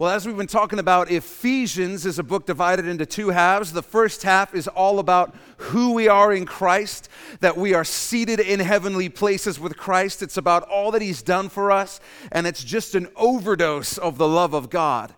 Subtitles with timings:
[0.00, 3.72] Well, as we've been talking about, Ephesians is a book divided into two halves.
[3.72, 7.08] The first half is all about who we are in Christ,
[7.40, 10.22] that we are seated in heavenly places with Christ.
[10.22, 11.98] It's about all that He's done for us,
[12.30, 15.12] and it's just an overdose of the love of God.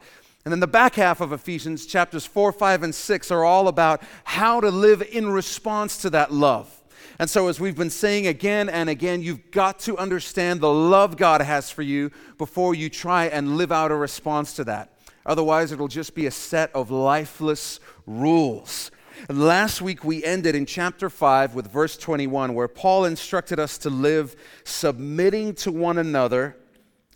[0.47, 4.03] And then the back half of Ephesians, chapters 4, 5, and 6, are all about
[4.25, 6.80] how to live in response to that love.
[7.21, 11.19] And so, as we've been saying again and again, you've got to understand the love
[11.19, 14.95] God has for you before you try and live out a response to that.
[15.27, 18.91] Otherwise, it'll just be a set of lifeless rules.
[19.29, 23.77] And last week, we ended in chapter 5 with verse 21, where Paul instructed us
[23.77, 26.57] to live submitting to one another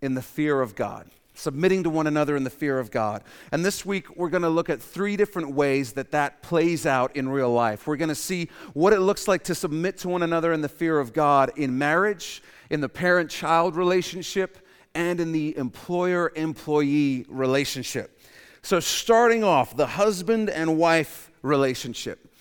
[0.03, 3.23] in the fear of God submitting to one another in the fear of God.
[3.53, 7.15] And this week, we're going to look at three different ways that that plays out
[7.17, 7.87] in real life.
[7.87, 10.69] We're going to see what it looks like to submit to one another in the
[10.69, 14.59] fear of God in marriage, in the parent child relationship,
[14.95, 18.21] and in the employer employee relationship.
[18.63, 22.34] So, starting off, the husband and wife relationship.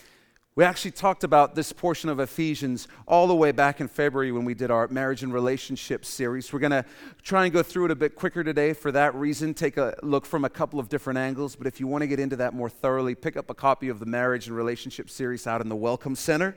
[0.55, 4.45] We actually talked about this portion of Ephesians all the way back in February when
[4.45, 6.53] we did our marriage and relationship series.
[6.53, 6.85] We're going to
[7.23, 10.27] try and go through it a bit quicker today for that reason, take a look
[10.27, 11.55] from a couple of different angles.
[11.55, 13.99] But if you want to get into that more thoroughly, pick up a copy of
[13.99, 16.55] the marriage and relationship series out in the Welcome Center.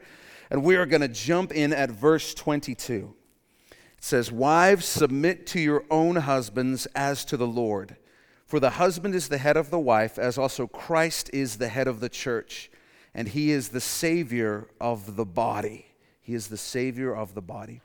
[0.50, 3.14] And we are going to jump in at verse 22.
[3.70, 7.96] It says, Wives, submit to your own husbands as to the Lord.
[8.44, 11.88] For the husband is the head of the wife, as also Christ is the head
[11.88, 12.70] of the church
[13.16, 15.86] and he is the Savior of the body.
[16.20, 17.80] He is the Savior of the body.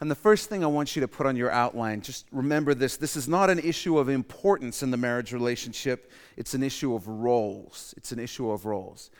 [0.00, 2.96] And the first thing I want you to put on your outline, just remember this
[2.96, 7.08] this is not an issue of importance in the marriage relationship, it's an issue of
[7.08, 7.92] roles.
[7.96, 9.10] It's an issue of roles.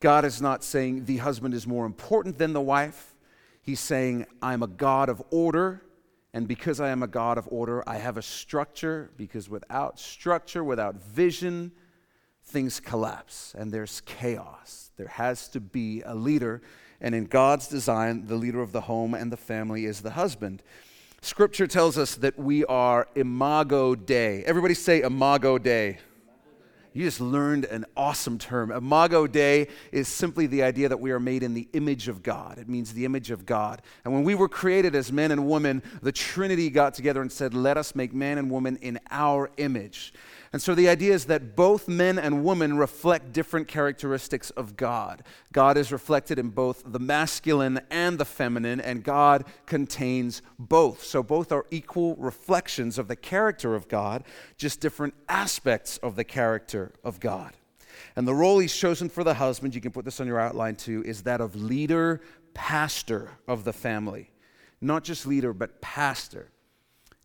[0.00, 3.14] God is not saying the husband is more important than the wife.
[3.60, 5.82] He's saying, I'm a God of order,
[6.32, 10.64] and because I am a God of order, I have a structure, because without structure,
[10.64, 11.72] without vision,
[12.46, 14.90] things collapse and there's chaos.
[14.96, 16.62] There has to be a leader.
[17.00, 20.62] And in God's design, the leader of the home and the family is the husband.
[21.20, 24.44] Scripture tells us that we are imago Dei.
[24.44, 25.98] Everybody say imago Dei.
[26.96, 28.72] You just learned an awesome term.
[28.72, 32.56] Imago Dei is simply the idea that we are made in the image of God.
[32.56, 33.82] It means the image of God.
[34.02, 37.52] And when we were created as men and women, the Trinity got together and said,
[37.52, 40.14] Let us make man and woman in our image.
[40.52, 45.22] And so the idea is that both men and women reflect different characteristics of God.
[45.52, 51.02] God is reflected in both the masculine and the feminine, and God contains both.
[51.02, 54.24] So both are equal reflections of the character of God,
[54.56, 57.52] just different aspects of the character of God.
[58.14, 60.76] And the role he's chosen for the husband, you can put this on your outline
[60.76, 62.20] too, is that of leader,
[62.54, 64.30] pastor of the family.
[64.80, 66.50] Not just leader, but pastor.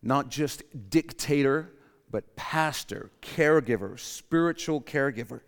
[0.01, 1.71] Not just dictator
[2.11, 5.41] but pastor, caregiver, spiritual caregiver.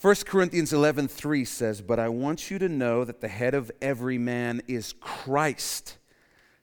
[0.00, 4.16] 1 Corinthians 11:3 says, "But I want you to know that the head of every
[4.16, 5.98] man is Christ.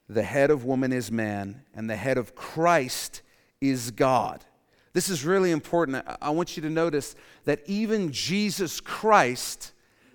[0.09, 3.21] The head of woman is man, and the head of Christ
[3.61, 4.45] is God."
[4.93, 6.03] This is really important.
[6.21, 9.73] I want you to notice that even Jesus Christ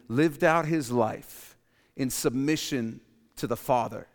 [0.09, 1.57] lived out his life
[1.95, 3.01] in submission
[3.37, 4.09] to the Father.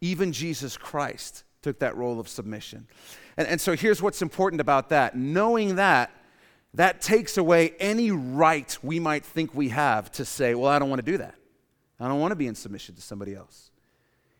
[0.00, 2.86] Even Jesus Christ took that role of submission.
[3.36, 5.16] And, and so here's what's important about that.
[5.16, 6.10] Knowing that,
[6.74, 10.90] that takes away any right we might think we have to say, well, I don't
[10.90, 11.34] want to do that.
[12.00, 13.70] I don't want to be in submission to somebody else.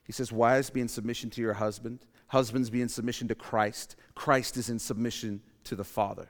[0.04, 2.00] He says, Wives, be in submission to your husband.
[2.26, 3.94] Husbands, be in submission to Christ.
[4.14, 6.28] Christ is in submission to the Father.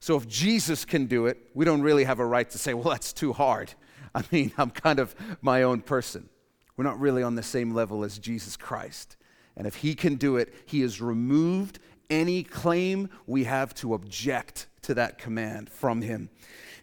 [0.00, 2.90] So if Jesus can do it, we don't really have a right to say, well,
[2.90, 3.72] that's too hard.
[4.14, 6.28] I mean, I'm kind of my own person.
[6.76, 9.16] We're not really on the same level as Jesus Christ.
[9.58, 14.68] And if he can do it, he has removed any claim we have to object
[14.82, 16.30] to that command from him.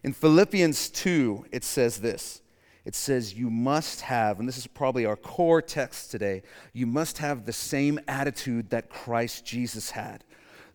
[0.03, 2.41] In Philippians 2, it says this
[2.83, 6.43] it says, You must have, and this is probably our core text today,
[6.73, 10.23] you must have the same attitude that Christ Jesus had.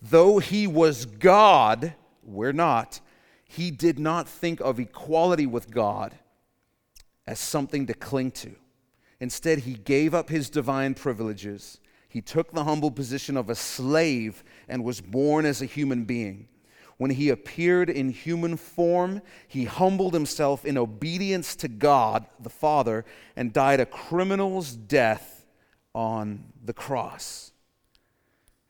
[0.03, 3.01] Though he was God, we're not,
[3.45, 6.15] he did not think of equality with God
[7.27, 8.57] as something to cling to.
[9.21, 11.79] Instead, he gave up his divine privileges
[12.11, 16.49] he took the humble position of a slave and was born as a human being.
[16.99, 23.05] When he appeared in human form, he humbled himself in obedience to God the Father
[23.37, 25.47] and died a criminal's death
[25.95, 27.53] on the cross.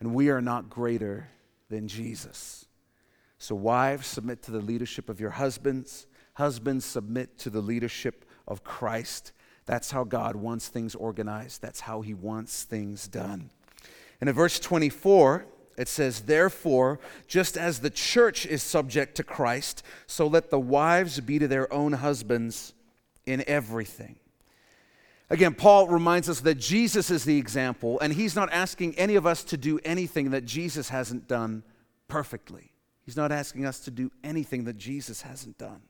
[0.00, 1.30] And we are not greater
[1.70, 2.66] than Jesus.
[3.38, 6.06] So, wives, submit to the leadership of your husbands.
[6.34, 9.32] Husbands, submit to the leadership of Christ.
[9.70, 13.50] That's how God wants things organized, that's how He wants things done.
[14.20, 15.46] And in verse 24,
[15.78, 21.20] It says, Therefore, just as the church is subject to Christ, so let the wives
[21.20, 22.74] be to their own husbands
[23.26, 24.16] in everything.
[25.30, 29.24] Again, Paul reminds us that Jesus is the example, and he's not asking any of
[29.24, 31.62] us to do anything that Jesus hasn't done
[32.08, 32.72] perfectly.
[33.06, 35.82] He's not asking us to do anything that Jesus hasn't done.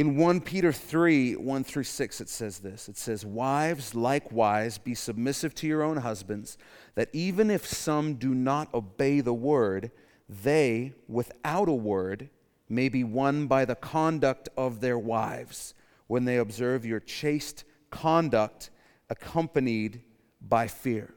[0.00, 2.88] In 1 Peter 3 1 through 6, it says this.
[2.88, 6.56] It says, Wives, likewise, be submissive to your own husbands,
[6.94, 9.90] that even if some do not obey the word,
[10.26, 12.30] they, without a word,
[12.66, 15.74] may be won by the conduct of their wives
[16.06, 18.70] when they observe your chaste conduct
[19.10, 20.00] accompanied
[20.40, 21.12] by fear.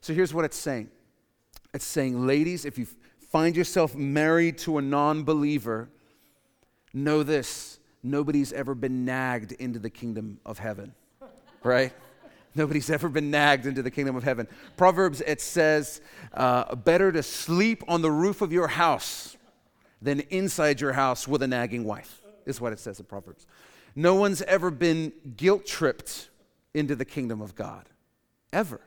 [0.00, 0.88] So here's what it's saying.
[1.74, 2.86] It's saying, ladies, if you
[3.32, 5.88] find yourself married to a non believer,
[6.92, 7.73] know this
[8.04, 10.94] nobody's ever been nagged into the kingdom of heaven,
[11.62, 11.92] right?
[12.54, 14.46] Nobody's ever been nagged into the kingdom of heaven.
[14.76, 16.00] Proverbs, it says,
[16.32, 19.36] uh, better to sleep on the roof of your house
[20.00, 23.46] than inside your house with a nagging wife, is what it says in Proverbs.
[23.96, 26.28] No one's ever been guilt tripped
[26.74, 27.88] into the kingdom of God,
[28.52, 28.80] ever.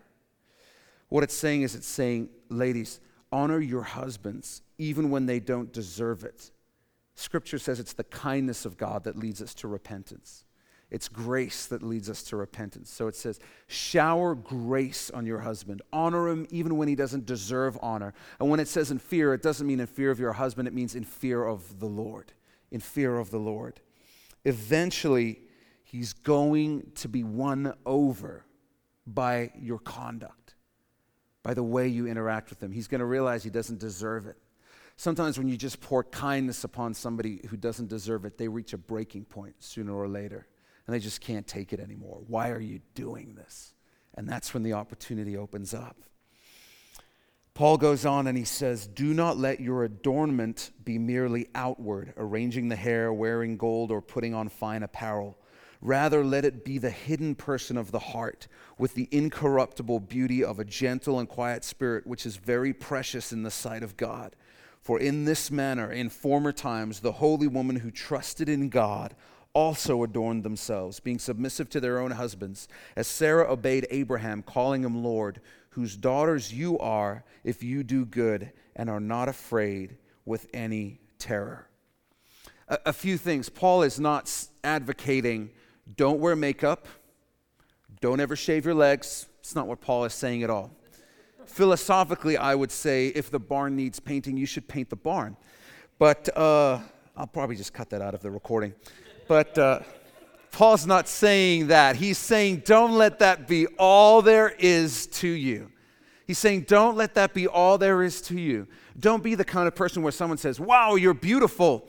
[1.09, 2.99] What it's saying is, it's saying, ladies,
[3.31, 6.51] honor your husbands even when they don't deserve it.
[7.19, 10.45] Scripture says it's the kindness of God that leads us to repentance.
[10.91, 12.91] It's grace that leads us to repentance.
[12.91, 15.81] So it says, shower grace on your husband.
[15.91, 18.13] Honor him even when he doesn't deserve honor.
[18.39, 20.75] And when it says in fear, it doesn't mean in fear of your husband, it
[20.75, 22.33] means in fear of the Lord.
[22.69, 23.81] In fear of the Lord.
[24.45, 25.41] Eventually,
[25.83, 28.45] he's going to be won over
[29.07, 30.53] by your conduct,
[31.41, 32.71] by the way you interact with him.
[32.71, 34.37] He's going to realize he doesn't deserve it.
[34.97, 38.79] Sometimes when you just pour kindness upon somebody who doesn't deserve it, they reach a
[38.79, 40.47] breaking point sooner or later,
[40.85, 42.23] and they just can't take it anymore.
[42.27, 43.73] Why are you doing this?
[44.15, 45.97] And that's when the opportunity opens up.
[47.53, 52.69] Paul goes on and he says, Do not let your adornment be merely outward, arranging
[52.69, 55.37] the hair, wearing gold, or putting on fine apparel.
[55.79, 58.47] Rather, let it be the hidden person of the heart,
[58.79, 63.43] with the incorruptible beauty of a gentle and quiet spirit, which is very precious in
[63.43, 64.35] the sight of God.
[64.87, 69.17] For in this manner, in former times, the holy woman who trusted in God
[69.51, 75.03] also adorned themselves, being submissive to their own husbands, as Sarah obeyed Abraham, calling him
[75.03, 75.41] Lord,
[75.71, 81.67] whose daughters you are if you do good and are not afraid with any terror.
[82.69, 83.49] A, a few things.
[83.49, 84.33] Paul is not
[84.63, 85.49] advocating
[85.97, 86.87] don't wear makeup,
[87.99, 89.27] don't ever shave your legs.
[89.41, 90.76] It's not what Paul is saying at all
[91.49, 95.37] philosophically, I would say if the barn needs painting, you should paint the barn.
[95.99, 96.79] But uh,
[97.15, 98.73] I'll probably just cut that out of the recording.
[99.27, 99.79] But uh,
[100.51, 101.95] Paul's not saying that.
[101.95, 105.71] He's saying, don't let that be all there is to you.
[106.25, 108.67] He's saying, don't let that be all there is to you.
[108.99, 111.87] Don't be the kind of person where someone says, wow, you're beautiful.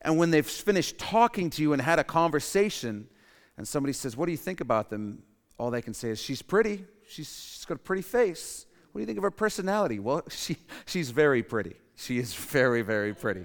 [0.00, 3.08] And when they've finished talking to you and had a conversation,
[3.56, 5.22] and somebody says, what do you think about them?
[5.58, 6.84] All they can say is, she's pretty.
[7.06, 8.66] She's, she's got a pretty face.
[8.94, 9.98] What do you think of her personality?
[9.98, 10.56] Well, she,
[10.86, 11.74] she's very pretty.
[11.96, 13.44] She is very, very pretty.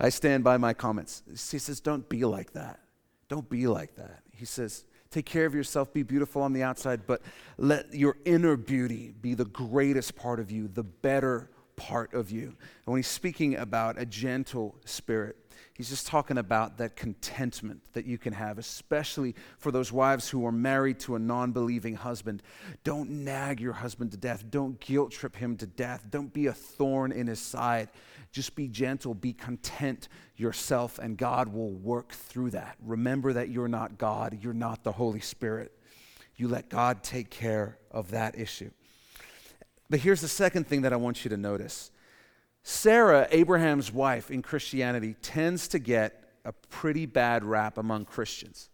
[0.00, 1.22] I stand by my comments.
[1.36, 2.80] She says, Don't be like that.
[3.28, 4.22] Don't be like that.
[4.32, 7.20] He says, Take care of yourself, be beautiful on the outside, but
[7.58, 12.46] let your inner beauty be the greatest part of you, the better part of you.
[12.46, 12.56] And
[12.86, 15.36] when he's speaking about a gentle spirit,
[15.76, 20.46] He's just talking about that contentment that you can have, especially for those wives who
[20.46, 22.42] are married to a non believing husband.
[22.82, 24.42] Don't nag your husband to death.
[24.48, 26.06] Don't guilt trip him to death.
[26.08, 27.90] Don't be a thorn in his side.
[28.32, 32.76] Just be gentle, be content yourself, and God will work through that.
[32.82, 35.72] Remember that you're not God, you're not the Holy Spirit.
[36.36, 38.70] You let God take care of that issue.
[39.88, 41.90] But here's the second thing that I want you to notice
[42.62, 48.70] Sarah, Abraham's wife in Christianity, tends to get a pretty bad rap among Christians.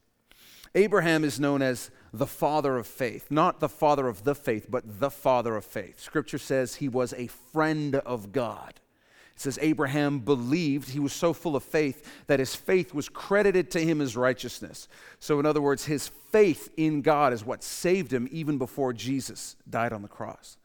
[0.75, 5.00] Abraham is known as the father of faith, not the father of the faith, but
[5.00, 6.00] the father of faith.
[6.00, 8.81] Scripture says he was a friend of God.
[9.35, 13.71] It says Abraham believed, he was so full of faith that his faith was credited
[13.73, 14.88] to him as righteousness.
[15.19, 19.57] So, in other words, his faith in God is what saved him even before Jesus
[19.69, 20.57] died on the cross.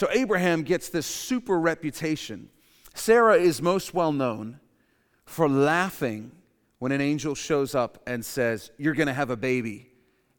[0.00, 2.48] So Abraham gets this super reputation.
[2.94, 4.58] Sarah is most well known
[5.26, 6.32] for laughing
[6.78, 9.90] when an angel shows up and says, You're going to have a baby.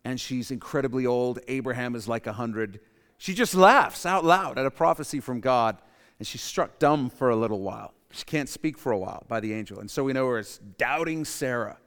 [0.04, 1.42] And she's incredibly old.
[1.48, 2.80] Abraham is like 100.
[3.20, 5.78] She just laughs out loud at a prophecy from God,
[6.18, 7.94] and she's struck dumb for a little while.
[8.10, 9.80] She can't speak for a while by the angel.
[9.80, 11.78] And so we know her as doubting Sarah.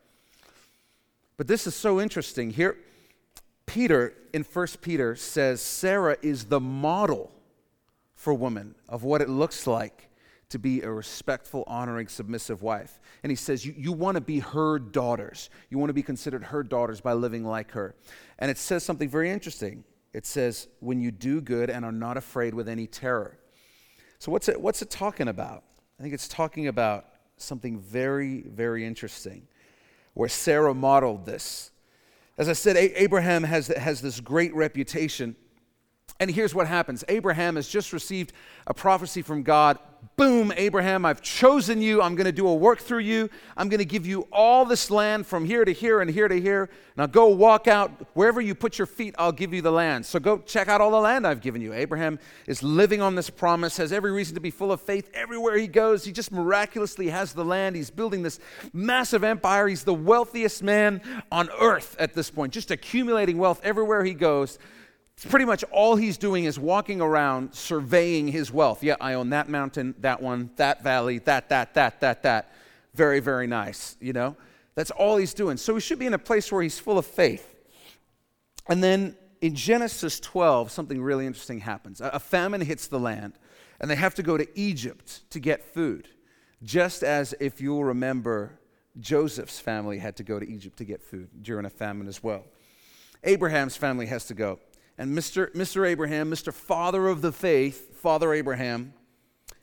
[1.37, 2.51] But this is so interesting.
[2.51, 2.77] Here,
[3.67, 7.33] Peter in 1 Peter says Sarah is the model
[8.25, 10.09] for woman of what it looks like
[10.49, 12.99] to be a respectful, honoring, submissive wife.
[13.23, 15.51] And he says, You, you want to be her daughters.
[15.69, 17.95] You want to be considered her daughters by living like her.
[18.39, 19.85] And it says something very interesting.
[20.15, 23.39] It says, When you do good and are not afraid with any terror.
[24.19, 25.65] So, what's it, what's it talking about?
[26.01, 27.05] I think it's talking about
[27.37, 29.47] something very, very interesting
[30.15, 31.73] where Sarah modeled this.
[32.39, 35.37] As I said, Abraham has, has this great reputation
[36.21, 38.33] and here's what happens Abraham has just received
[38.67, 39.79] a prophecy from God.
[40.17, 42.01] Boom, Abraham, I've chosen you.
[42.01, 43.31] I'm going to do a work through you.
[43.57, 46.41] I'm going to give you all this land from here to here and here to
[46.41, 46.69] here.
[46.97, 47.91] Now go walk out.
[48.15, 50.07] Wherever you put your feet, I'll give you the land.
[50.07, 51.73] So go check out all the land I've given you.
[51.73, 55.11] Abraham is living on this promise, has every reason to be full of faith.
[55.15, 57.75] Everywhere he goes, he just miraculously has the land.
[57.75, 58.39] He's building this
[58.73, 59.67] massive empire.
[59.67, 61.01] He's the wealthiest man
[61.33, 64.59] on earth at this point, just accumulating wealth everywhere he goes.
[65.29, 68.83] Pretty much all he's doing is walking around surveying his wealth.
[68.83, 72.53] Yeah, I own that mountain, that one, that valley, that, that, that, that, that.
[72.95, 74.37] Very, very nice, you know?
[74.75, 75.57] That's all he's doing.
[75.57, 77.55] So he should be in a place where he's full of faith.
[78.67, 82.01] And then in Genesis 12, something really interesting happens.
[82.01, 83.35] A famine hits the land,
[83.81, 86.09] and they have to go to Egypt to get food.
[86.63, 88.59] Just as if you'll remember,
[88.99, 92.45] Joseph's family had to go to Egypt to get food during a famine as well.
[93.23, 94.59] Abraham's family has to go.
[94.97, 95.53] And Mr.
[95.55, 95.87] Mr.
[95.89, 96.53] Abraham, Mr.
[96.53, 98.95] Father of the faith, Father Abraham,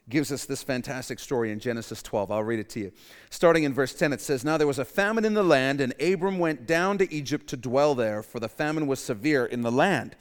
[0.09, 2.31] gives us this fantastic story in Genesis 12.
[2.31, 2.91] I'll read it to you.
[3.29, 5.93] Starting in verse 10, it says Now there was a famine in the land, and
[6.01, 9.71] Abram went down to Egypt to dwell there, for the famine was severe in the
[9.71, 10.15] land.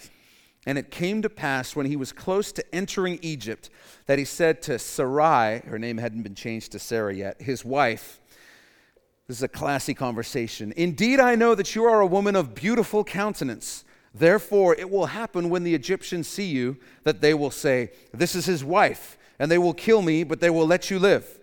[0.67, 3.71] And it came to pass when he was close to entering Egypt
[4.07, 8.21] that he said to Sarai, her name hadn't been changed to Sarah yet, his wife,
[9.31, 10.73] this is a classy conversation.
[10.77, 13.85] Indeed, I know that you are a woman of beautiful countenance.
[14.13, 18.47] Therefore, it will happen when the Egyptians see you that they will say, This is
[18.47, 21.39] his wife, and they will kill me, but they will let you live.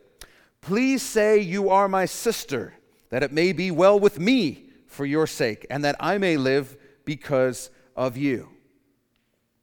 [0.62, 2.74] Please say, You are my sister,
[3.10, 6.76] that it may be well with me for your sake, and that I may live
[7.06, 8.50] because of you.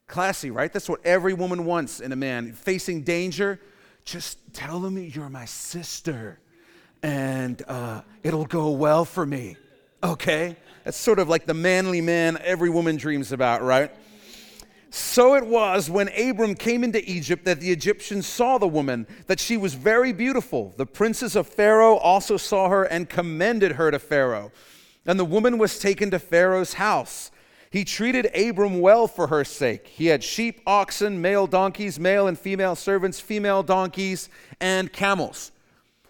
[0.06, 0.73] Classy, right?
[0.73, 2.52] That's what every woman wants in a man.
[2.52, 3.61] Facing danger,
[4.04, 6.40] just tell them you're my sister,
[7.02, 9.56] and uh, it'll go well for me,
[10.04, 10.56] okay?
[10.84, 13.90] That's sort of like the manly man every woman dreams about, right?
[14.90, 19.40] So it was when Abram came into Egypt that the Egyptians saw the woman, that
[19.40, 20.73] she was very beautiful.
[20.76, 24.52] The princes of Pharaoh also saw her and commended her to Pharaoh.
[25.04, 27.32] And the woman was taken to Pharaoh's house.
[27.70, 29.88] He treated Abram well for her sake.
[29.88, 34.28] He had sheep, oxen, male donkeys, male and female servants, female donkeys,
[34.61, 35.50] and camels.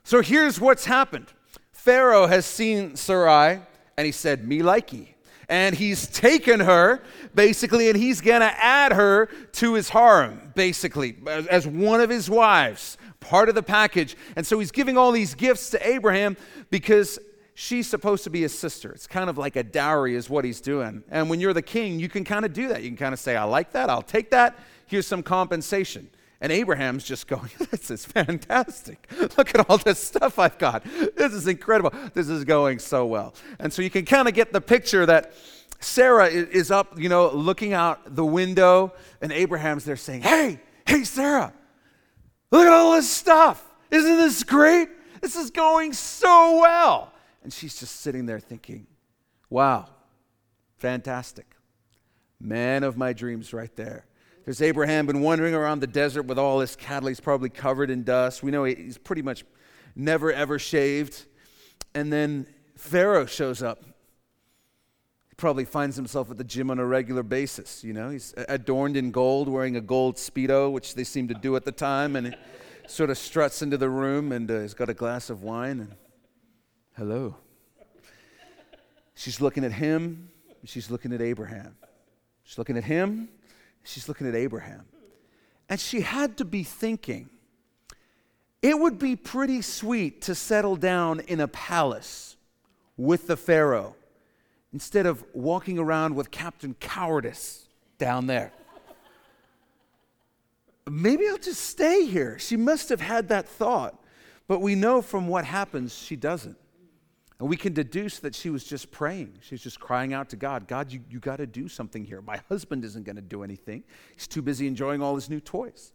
[0.03, 1.29] So here's what's happened
[1.73, 3.63] Pharaoh has seen Sarai
[3.97, 5.09] and he said, Me likey.
[5.49, 7.03] And he's taken her,
[7.35, 12.97] basically, and he's to add her to his harem, basically, as one of his wives,
[13.21, 14.17] part of the package.
[14.37, 16.39] And so he's giving all these gifts to Abraham
[16.71, 17.19] because
[17.55, 18.91] she's supposed to be his sister.
[18.93, 21.05] It's kind of like a dowry, is what he's doing.
[21.11, 22.83] And when you're the king, you can kind of do that.
[22.83, 26.09] You can kind of say, I like that, I'll take that, here's some compensation.
[26.45, 29.11] And Abraham's just going, This is fantastic.
[29.39, 30.85] Look at all this stuff I've got.
[31.17, 31.91] This is incredible.
[32.13, 33.33] This is going so well.
[33.59, 35.33] And so you can kind of get the picture that
[35.81, 41.05] Sarah is up, you know, looking out the window, and Abraham's there saying, Hey, hey,
[41.05, 41.51] Sarah,
[42.51, 43.65] look at all this stuff.
[43.91, 44.91] Isn't this great?
[45.23, 47.11] This is going so well.
[47.43, 48.87] And she's just sitting there thinking,
[49.49, 49.89] Wow,
[50.77, 51.47] fantastic.
[52.39, 54.05] Man of my dreams right there.
[54.45, 57.09] There's Abraham been wandering around the desert with all his cattle.
[57.09, 58.43] He's probably covered in dust.
[58.43, 59.45] We know he's pretty much
[59.97, 61.25] never ever shaved.
[61.95, 62.47] And then
[62.77, 63.83] Pharaoh shows up.
[63.85, 67.83] He probably finds himself at the gym on a regular basis.
[67.83, 71.57] You know, he's adorned in gold, wearing a gold Speedo, which they seem to do
[71.57, 72.15] at the time.
[72.15, 72.37] And
[72.87, 75.81] sort of struts into the room and uh, he's got a glass of wine.
[75.81, 75.95] And
[76.99, 77.37] hello.
[79.15, 80.29] She's looking at him.
[80.65, 81.77] She's looking at Abraham.
[82.43, 83.31] She's looking at him
[83.85, 84.87] She's looking at Abraham.
[85.69, 87.31] And she had to be thinking,
[88.61, 92.37] it would be pretty sweet to settle down in a palace
[92.97, 93.95] with the Pharaoh
[94.73, 98.53] instead of walking around with Captain Cowardice down there.
[100.91, 102.39] Maybe I'll just stay here.
[102.39, 104.03] She must have had that thought,
[104.47, 106.57] but we know from what happens she doesn't.
[107.41, 109.39] And we can deduce that she was just praying.
[109.41, 112.23] She's just crying out to God God, you, you got to do something here.
[112.23, 115.93] My husband isn't going to do anything, he's too busy enjoying all his new toys.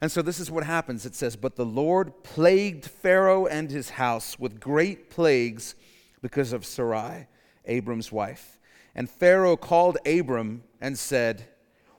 [0.00, 1.04] And so this is what happens.
[1.04, 5.74] It says, But the Lord plagued Pharaoh and his house with great plagues
[6.22, 7.26] because of Sarai,
[7.64, 8.58] Abram's wife.
[8.94, 11.48] And Pharaoh called Abram and said,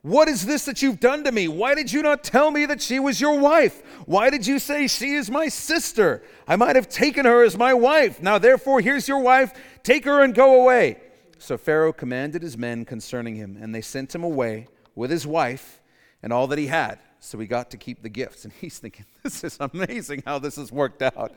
[0.02, 1.48] What is this that you've done to me?
[1.48, 3.84] Why did you not tell me that she was your wife?
[4.06, 6.24] Why did you say she is my sister?
[6.48, 8.22] I might have taken her as my wife.
[8.22, 9.52] Now, therefore, here's your wife.
[9.84, 11.02] Take her and go away.
[11.38, 15.82] So Pharaoh commanded his men concerning him, and they sent him away with his wife
[16.24, 17.00] and all that he had.
[17.20, 18.46] So he got to keep the gifts.
[18.46, 21.34] And he's thinking, this is amazing how this has worked out.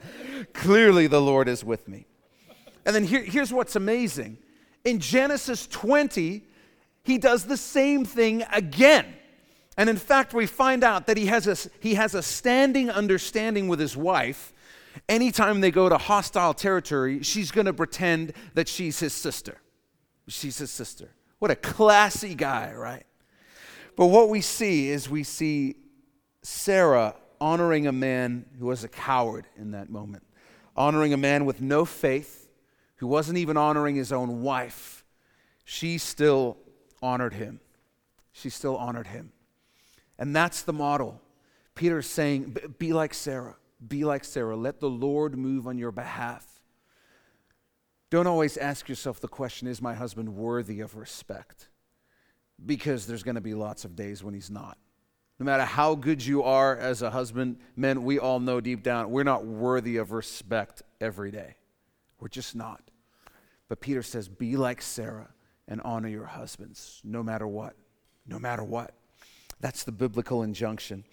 [0.53, 2.07] Clearly, the Lord is with me.
[2.87, 4.39] And then here, here's what's amazing
[4.85, 6.43] in Genesis 20,
[7.03, 9.15] he does the same thing again.
[9.77, 13.69] And in fact, we find out that he has a, he has a standing understanding
[13.69, 14.53] with his wife.
[15.09, 19.59] Anytime they go to hostile territory, she's going to pretend that she's his sister.
[20.29, 21.11] She's his sister.
[21.39, 23.05] What a classy guy, right?
[23.97, 25.77] But what we see is we see
[26.43, 30.23] Sarah honoring a man who was a coward in that moment,
[30.77, 32.49] honoring a man with no faith,
[32.97, 35.05] who wasn't even honoring his own wife.
[35.65, 36.57] She still
[37.03, 37.61] honored him.
[38.33, 39.33] She still honored him.
[40.19, 41.21] And that's the model.
[41.75, 43.57] Peter's saying, be like Sarah.
[43.87, 44.57] Be like Sarah.
[44.57, 46.47] Let the Lord move on your behalf.
[48.11, 51.69] Don't always ask yourself the question is my husband worthy of respect?
[52.65, 54.79] Because there's going to be lots of days when he's not.
[55.39, 59.11] No matter how good you are as a husband, men, we all know deep down
[59.11, 61.57] we're not worthy of respect every day.
[62.21, 62.83] We're just not.
[63.69, 65.31] But Peter says, be like Sarah
[65.73, 67.75] and honor your husbands no matter what.
[68.27, 68.95] No matter what.
[69.61, 71.05] That's the biblical injunction.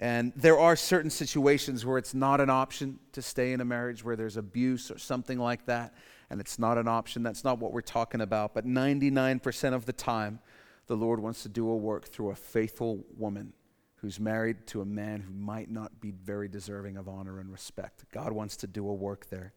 [0.00, 4.02] And there are certain situations where it's not an option to stay in a marriage,
[4.04, 5.94] where there's abuse or something like that
[6.30, 7.22] and it's not an option.
[7.22, 8.54] That's not what we're talking about.
[8.54, 10.40] But 99% of the time,
[10.86, 13.52] the Lord wants to do a work through a faithful woman
[13.96, 18.04] who's married to a man who might not be very deserving of honor and respect.
[18.12, 19.52] God wants to do a work there.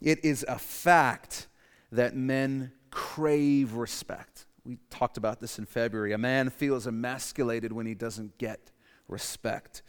[0.00, 1.48] It is a fact
[1.90, 4.46] that men crave respect.
[4.64, 6.12] We talked about this in February.
[6.12, 8.70] A man feels emasculated when he doesn't get
[9.08, 9.82] respect.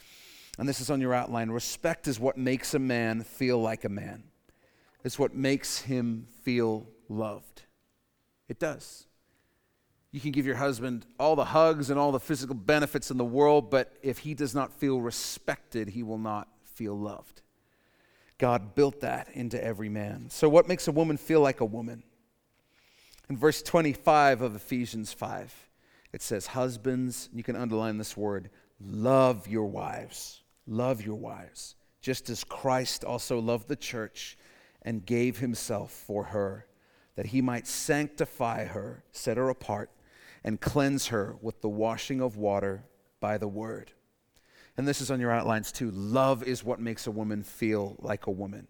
[0.57, 1.49] And this is on your outline.
[1.49, 4.23] Respect is what makes a man feel like a man.
[5.03, 7.63] It's what makes him feel loved.
[8.47, 9.07] It does.
[10.11, 13.25] You can give your husband all the hugs and all the physical benefits in the
[13.25, 17.41] world, but if he does not feel respected, he will not feel loved.
[18.37, 20.29] God built that into every man.
[20.29, 22.03] So, what makes a woman feel like a woman?
[23.31, 25.69] In verse 25 of Ephesians 5,
[26.11, 28.49] it says, Husbands, you can underline this word,
[28.81, 30.41] love your wives.
[30.67, 34.37] Love your wives, just as Christ also loved the church
[34.81, 36.67] and gave himself for her,
[37.15, 39.91] that he might sanctify her, set her apart,
[40.43, 42.83] and cleanse her with the washing of water
[43.21, 43.93] by the word.
[44.75, 45.89] And this is on your outlines too.
[45.91, 48.67] Love is what makes a woman feel like a woman.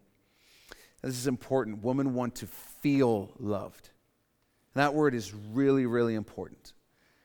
[1.02, 1.84] This is important.
[1.84, 3.90] Women want to feel loved.
[4.74, 6.74] That word is really, really important.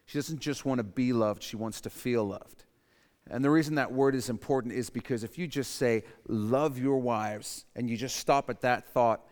[0.06, 2.64] She doesn't just want to be loved, she wants to feel loved.
[3.28, 6.98] And the reason that word is important is because if you just say, love your
[6.98, 9.26] wives, and you just stop at that thought,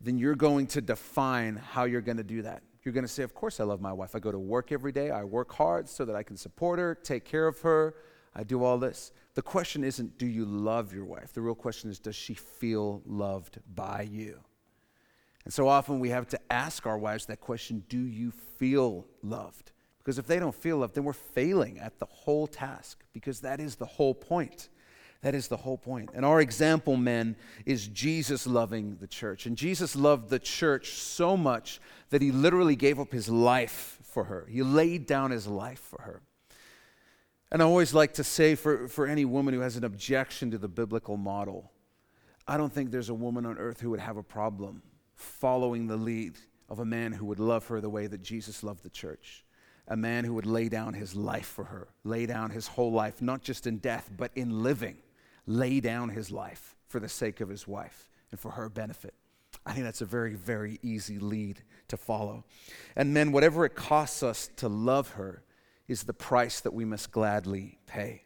[0.00, 2.62] then you're going to define how you're going to do that.
[2.82, 4.14] You're going to say, Of course, I love my wife.
[4.14, 5.10] I go to work every day.
[5.10, 7.96] I work hard so that I can support her, take care of her.
[8.34, 9.12] I do all this.
[9.34, 11.32] The question isn't, Do you love your wife?
[11.32, 14.40] The real question is, Does she feel loved by you?
[15.46, 19.70] And so often we have to ask our wives that question Do you feel loved?
[19.98, 23.60] Because if they don't feel loved, then we're failing at the whole task, because that
[23.60, 24.68] is the whole point.
[25.22, 26.10] That is the whole point.
[26.14, 29.46] And our example, men, is Jesus loving the church.
[29.46, 31.80] And Jesus loved the church so much
[32.10, 34.48] that he literally gave up his life for her.
[34.50, 36.22] He laid down his life for her.
[37.52, 40.58] And I always like to say for, for any woman who has an objection to
[40.58, 41.70] the biblical model,
[42.48, 44.82] I don't think there's a woman on earth who would have a problem
[45.16, 48.82] following the lead of a man who would love her the way that Jesus loved
[48.82, 49.44] the church
[49.88, 53.22] a man who would lay down his life for her, lay down his whole life,
[53.22, 54.96] not just in death, but in living,
[55.46, 59.14] lay down his life for the sake of his wife and for her benefit.
[59.64, 62.44] I think that's a very, very easy lead to follow.
[62.94, 65.42] And men, whatever it costs us to love her
[65.88, 68.22] is the price that we must gladly pay.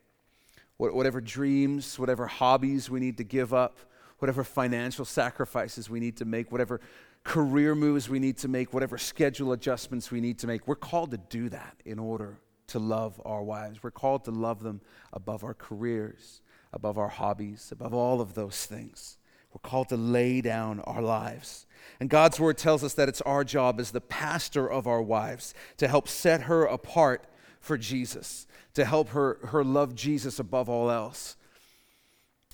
[0.78, 3.78] Whatever dreams, whatever hobbies we need to give up,
[4.20, 6.80] whatever financial sacrifices we need to make, whatever
[7.24, 10.66] career moves we need to make, whatever schedule adjustments we need to make.
[10.66, 13.82] We're called to do that in order to love our wives.
[13.82, 14.80] We're called to love them
[15.12, 16.40] above our careers,
[16.72, 19.18] above our hobbies, above all of those things.
[19.52, 21.66] We're called to lay down our lives.
[21.98, 25.54] And God's word tells us that it's our job as the pastor of our wives
[25.78, 27.26] to help set her apart
[27.58, 31.36] for Jesus, to help her, her love Jesus above all else.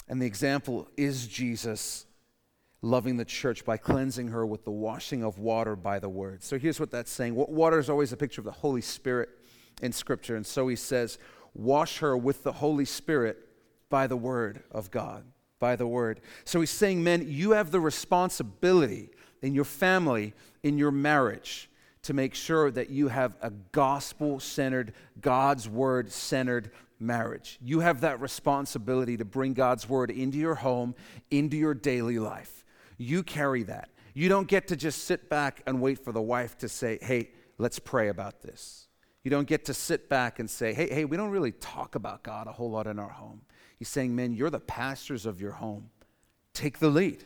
[0.08, 2.06] And the example is Jesus
[2.82, 6.42] loving the church by cleansing her with the washing of water by the word.
[6.42, 7.34] So here's what that's saying.
[7.34, 9.30] Water is always a picture of the Holy Spirit.
[9.82, 10.36] in Scripture.
[10.36, 11.18] And so he says,
[11.54, 13.38] Wash her with the Holy Spirit
[13.88, 15.24] by the word of God.
[15.58, 16.20] By the word.
[16.44, 21.70] So he's saying, men, you have the responsibility in your family, in your marriage,
[22.02, 27.58] to make sure that you have a gospel centered, God's word centered marriage.
[27.62, 30.94] You have that responsibility to bring God's word into your home,
[31.30, 32.64] into your daily life.
[32.98, 33.90] You carry that.
[34.14, 37.30] You don't get to just sit back and wait for the wife to say, hey,
[37.58, 38.88] let's pray about this.
[39.22, 42.22] You don't get to sit back and say, hey, hey, we don't really talk about
[42.22, 43.42] God a whole lot in our home.
[43.76, 45.90] He's saying, men, you're the pastors of your home.
[46.54, 47.24] Take the lead.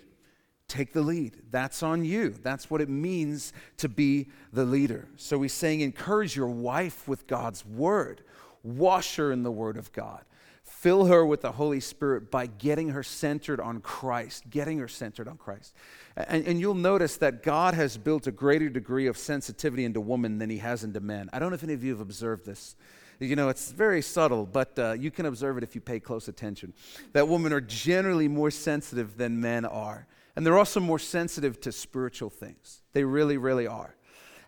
[0.67, 1.37] Take the lead.
[1.51, 2.31] That's on you.
[2.31, 5.09] That's what it means to be the leader.
[5.17, 8.23] So he's saying, encourage your wife with God's word,
[8.63, 10.25] wash her in the word of God.
[10.63, 15.29] Fill her with the Holy Spirit by getting her centered on Christ, getting her centered
[15.29, 15.75] on Christ.
[16.17, 20.39] And, and, you'll notice that God has built a greater degree of sensitivity into women
[20.39, 21.29] than he has into men.
[21.33, 22.77] I don't know if any of you have observed this.
[23.19, 26.29] You know, it's very subtle, but uh, you can observe it if you pay close
[26.29, 26.73] attention.
[27.13, 30.07] That women are generally more sensitive than men are.
[30.37, 32.81] And they're also more sensitive to spiritual things.
[32.93, 33.95] They really, really are.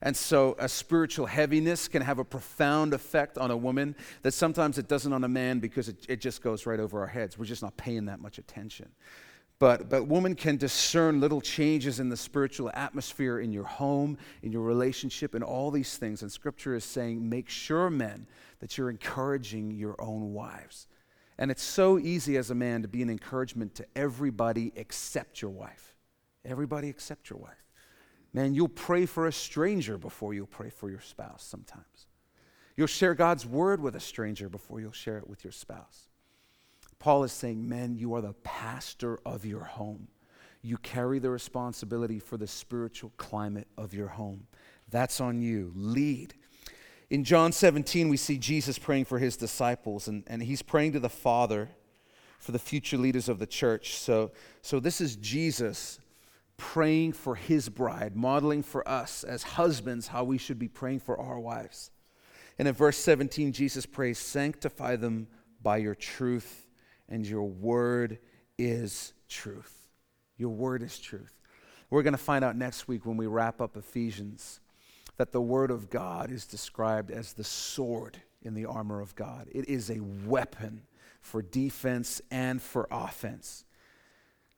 [0.03, 4.77] And so a spiritual heaviness can have a profound effect on a woman that sometimes
[4.77, 7.39] it doesn't on a man because it, it just goes right over our heads.
[7.39, 8.89] We're just not paying that much attention.
[9.61, 14.51] But, but women can discern little changes in the spiritual atmosphere in your home, in
[14.51, 16.23] your relationship, and all these things.
[16.23, 18.27] And scripture is saying, make sure, men,
[18.59, 20.89] that you're encouraging your own wives.
[21.39, 25.53] And it's so easy as a man to be an encouragement to everybody except your
[25.53, 25.95] wife.
[26.45, 27.63] Everybody except your wife.
[28.35, 32.07] Man, you'll pray for a stranger before you'll pray for your spouse sometimes.
[32.77, 36.09] You'll share God's word with a stranger before you'll share it with your spouse.
[36.99, 40.09] Paul is saying, Men, you are the pastor of your home.
[40.63, 44.47] You carry the responsibility for the spiritual climate of your home.
[44.89, 45.73] That's on you.
[45.75, 46.35] Lead.
[47.11, 51.01] In John 17, we see Jesus praying for his disciples, and, and he's praying to
[51.01, 51.69] the Father
[52.39, 53.97] for the future leaders of the church.
[53.97, 54.31] So,
[54.63, 55.99] so this is Jesus
[56.63, 61.19] praying for his bride, modeling for us as husbands how we should be praying for
[61.19, 61.91] our wives.
[62.57, 65.27] And in verse 17, Jesus prays, Sanctify them
[65.61, 66.69] by your truth,
[67.09, 68.21] and your word
[68.59, 69.89] is truth.
[70.37, 71.35] Your word is truth.
[71.91, 74.61] We're going to find out next week when we wrap up Ephesians
[75.17, 79.49] that the Word of God is described as the sword in the armor of God.
[79.53, 80.83] It is a weapon
[81.21, 83.65] for defense and for offense.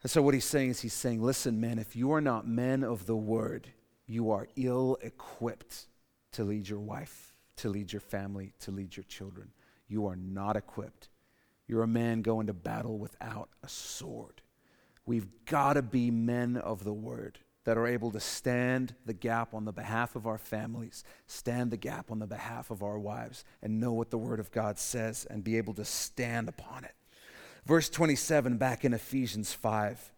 [0.04, 2.84] And so, what he's saying is, he's saying, listen, men, if you are not men
[2.84, 3.68] of the Word,
[4.06, 5.86] you are ill equipped
[6.32, 9.48] to lead your wife, to lead your family, to lead your children.
[9.88, 11.08] You are not equipped.
[11.66, 14.42] You're a man going to battle without a sword.
[15.06, 19.54] We've got to be men of the Word that are able to stand the gap
[19.54, 23.42] on the behalf of our families, stand the gap on the behalf of our wives,
[23.62, 26.94] and know what the Word of God says and be able to stand upon it.
[27.66, 30.12] Verse 27, back in Ephesians 5,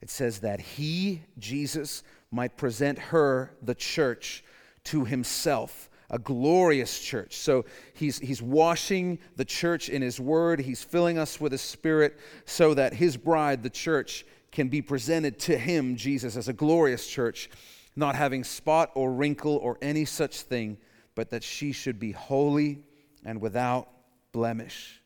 [0.00, 4.44] it says that He, Jesus, might present her, the church,
[4.84, 7.38] to Himself a glorious church.
[7.38, 10.60] So he's, he's washing the church in his word.
[10.60, 15.38] He's filling us with his spirit so that his bride, the church, can be presented
[15.40, 17.48] to him, Jesus, as a glorious church,
[17.96, 20.76] not having spot or wrinkle or any such thing,
[21.14, 22.84] but that she should be holy
[23.24, 23.88] and without
[24.32, 25.01] blemish.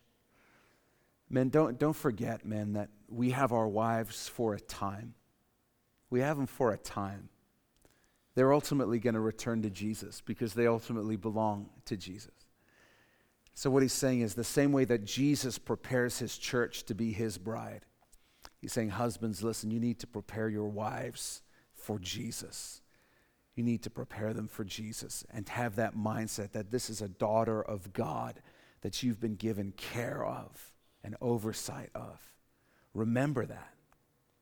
[1.28, 5.14] Men, don't, don't forget, men, that we have our wives for a time.
[6.10, 7.28] We have them for a time.
[8.34, 12.32] They're ultimately going to return to Jesus because they ultimately belong to Jesus.
[13.54, 17.12] So, what he's saying is the same way that Jesus prepares his church to be
[17.12, 17.86] his bride,
[18.60, 21.42] He's saying, Husbands, listen, you need to prepare your wives
[21.74, 22.82] for Jesus.
[23.54, 27.08] You need to prepare them for Jesus and have that mindset that this is a
[27.08, 28.42] daughter of God
[28.82, 30.74] that you've been given care of
[31.06, 32.20] and oversight of.
[32.92, 33.72] Remember that.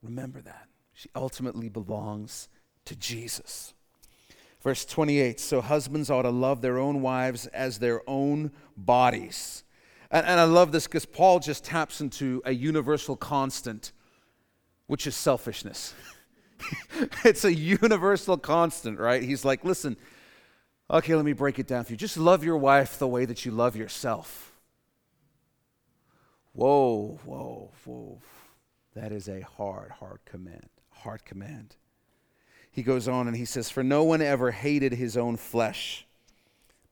[0.03, 0.67] Remember that.
[0.95, 2.49] She ultimately belongs
[2.87, 3.75] to Jesus.
[4.63, 9.63] Verse 28 So husbands ought to love their own wives as their own bodies.
[10.11, 13.93] And, and I love this because Paul just taps into a universal constant
[14.87, 15.95] which is selfishness.
[17.25, 19.23] it's a universal constant, right?
[19.23, 19.97] He's like, listen,
[20.91, 21.97] okay, let me break it down for you.
[21.97, 24.54] Just love your wife the way that you love yourself.
[26.55, 28.19] Whoa, whoa, whoa.
[28.95, 30.71] That is a hard, hard command.
[30.91, 31.77] Hard command.
[32.71, 36.07] He goes on and he says, For no one ever hated his own flesh,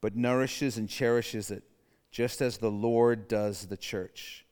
[0.03, 1.62] but nourishes and cherishes it,
[2.11, 4.44] just as the Lord does the church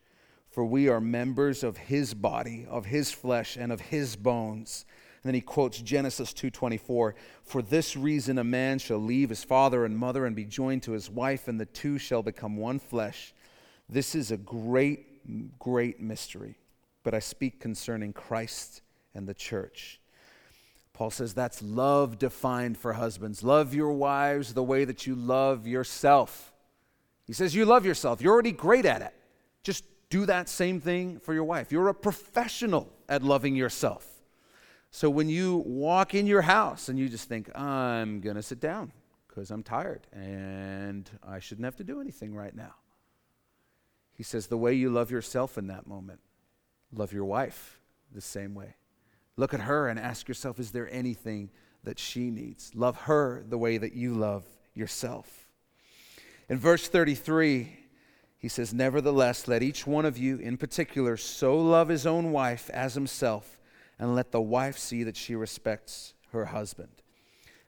[0.51, 4.85] for we are members of his body, of his flesh, and of his bones.
[5.23, 9.85] And then he quotes Genesis 2:24, "For this reason a man shall leave his father
[9.85, 13.33] and mother and be joined to his wife and the two shall become one flesh."
[13.91, 15.11] This is a great
[15.59, 16.57] great mystery,
[17.03, 18.81] but I speak concerning Christ
[19.13, 19.99] and the church.
[20.93, 23.43] Paul says that's love defined for husbands.
[23.43, 26.53] Love your wives the way that you love yourself.
[27.25, 28.21] He says you love yourself.
[28.21, 29.13] You're already great at it.
[29.63, 31.71] Just do that same thing for your wife.
[31.71, 34.07] You're a professional at loving yourself.
[34.91, 38.59] So when you walk in your house and you just think, I'm going to sit
[38.59, 38.91] down
[39.27, 42.75] because I'm tired and I shouldn't have to do anything right now.
[44.21, 46.19] He says, the way you love yourself in that moment,
[46.93, 47.79] love your wife
[48.13, 48.75] the same way.
[49.35, 51.49] Look at her and ask yourself, is there anything
[51.83, 52.75] that she needs?
[52.75, 55.47] Love her the way that you love yourself.
[56.49, 57.75] In verse 33,
[58.37, 62.69] he says, Nevertheless, let each one of you in particular so love his own wife
[62.69, 63.57] as himself
[63.97, 67.01] and let the wife see that she respects her husband.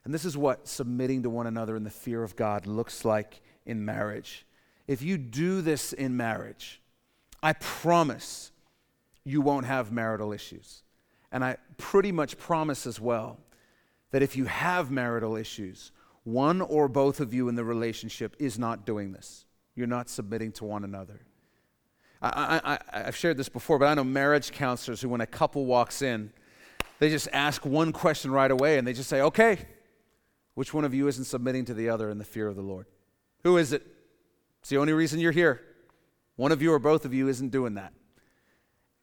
[0.04, 3.42] And this is what submitting to one another in the fear of God looks like
[3.66, 4.46] in marriage.
[4.86, 6.80] If you do this in marriage,
[7.42, 8.52] I promise
[9.24, 10.82] you won't have marital issues.
[11.32, 13.38] And I pretty much promise as well
[14.10, 15.90] that if you have marital issues,
[16.22, 19.44] one or both of you in the relationship is not doing this.
[19.74, 21.20] You're not submitting to one another.
[22.22, 26.00] I, I've shared this before, but I know marriage counselors who, when a couple walks
[26.00, 26.32] in,
[26.98, 29.58] they just ask one question right away and they just say, okay,
[30.54, 32.86] which one of you isn't submitting to the other in the fear of the Lord?
[33.42, 33.86] Who is it?
[34.64, 35.60] It's the only reason you're here.
[36.36, 37.92] One of you or both of you isn't doing that.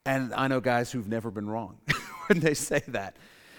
[0.08, 1.78] And I know guys who've never been wrong
[2.26, 3.16] when they say that.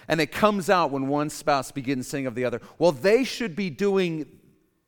[0.08, 3.54] And it comes out when one spouse begins saying of the other, well, they should
[3.54, 4.26] be doing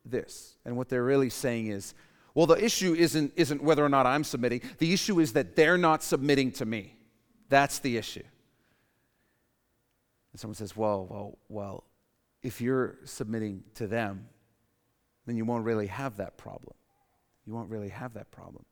[0.03, 0.57] this.
[0.65, 1.93] And what they're really saying is,
[2.33, 4.59] well, the issue isn't, isn't whether or not I'm submitting.
[4.79, 6.97] The issue is that they're not submitting to me.
[7.47, 8.23] That's the issue.
[10.33, 11.85] And someone says, well, well, well,
[12.43, 14.27] if you're submitting to them,
[15.25, 16.73] then you won't really have that problem.
[17.45, 18.65] You won't really have that problem.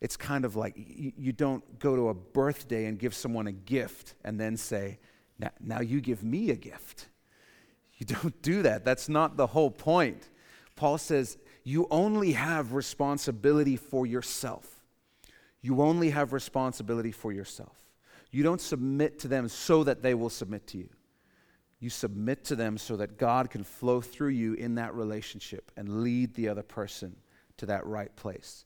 [0.00, 4.14] It's kind of like you, don't go to a birthday and give someone a gift
[4.24, 4.98] and then say,
[5.60, 7.08] now you give me a gift.
[7.96, 8.84] You don't do that.
[8.84, 10.28] That's not the whole point.
[10.76, 14.84] Paul says, you only have responsibility for yourself.
[15.60, 17.76] You only have responsibility for yourself.
[18.30, 20.88] You don't submit to them so that they will submit to you.
[21.80, 26.02] You submit to them so that God can flow through you in that relationship and
[26.02, 27.16] lead the other person
[27.58, 28.64] to that right place.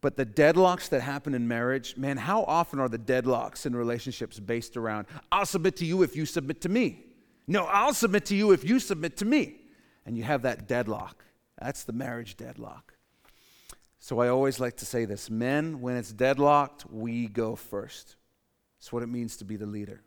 [0.00, 4.40] But the deadlocks that happen in marriage, man, how often are the deadlocks in relationships
[4.40, 7.04] based around, I'll submit to you if you submit to me?
[7.46, 9.60] No, I'll submit to you if you submit to me.
[10.04, 11.24] And you have that deadlock.
[11.60, 12.94] That's the marriage deadlock.
[14.00, 18.16] So I always like to say this men, when it's deadlocked, we go first.
[18.78, 20.02] It's what it means to be the leader.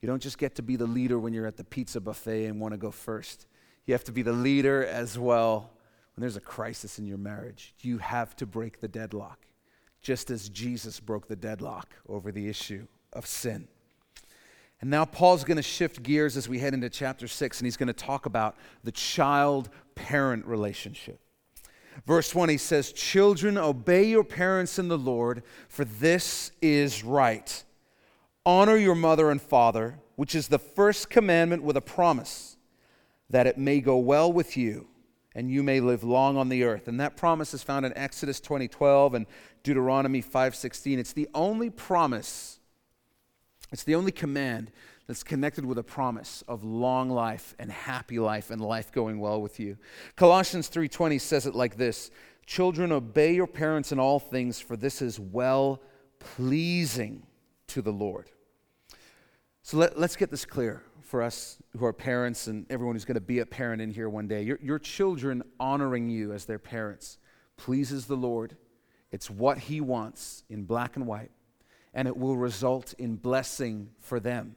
[0.00, 2.58] You don't just get to be the leader when you're at the pizza buffet and
[2.58, 3.46] want to go first.
[3.84, 5.72] You have to be the leader as well
[6.22, 7.74] there's a crisis in your marriage.
[7.80, 9.46] You have to break the deadlock,
[10.02, 13.68] just as Jesus broke the deadlock over the issue of sin.
[14.80, 17.76] And now Paul's going to shift gears as we head into chapter 6, and he's
[17.76, 21.20] going to talk about the child parent relationship.
[22.06, 27.62] Verse 1, he says, Children, obey your parents in the Lord, for this is right.
[28.46, 32.56] Honor your mother and father, which is the first commandment with a promise,
[33.28, 34.86] that it may go well with you
[35.34, 36.88] and you may live long on the earth.
[36.88, 39.26] And that promise is found in Exodus 20:12 and
[39.62, 40.98] Deuteronomy 5:16.
[40.98, 42.60] It's the only promise
[43.72, 44.72] it's the only command
[45.06, 49.40] that's connected with a promise of long life and happy life and life going well
[49.40, 49.76] with you.
[50.16, 52.10] Colossians 3:20 says it like this:
[52.46, 55.80] "Children obey your parents in all things, for this is well
[56.18, 57.26] pleasing
[57.68, 58.30] to the Lord."
[59.62, 63.16] So let, us get this clear for us who are parents and everyone who's going
[63.16, 64.42] to be a parent in here one day.
[64.42, 67.18] Your, your children honoring you as their parents
[67.56, 68.56] pleases the Lord.
[69.10, 71.32] It's what He wants in black and white
[71.92, 74.54] and it will result in blessing for them.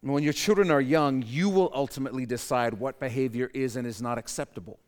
[0.00, 4.18] When your children are young, you will ultimately decide what behavior is and is not
[4.18, 4.80] acceptable.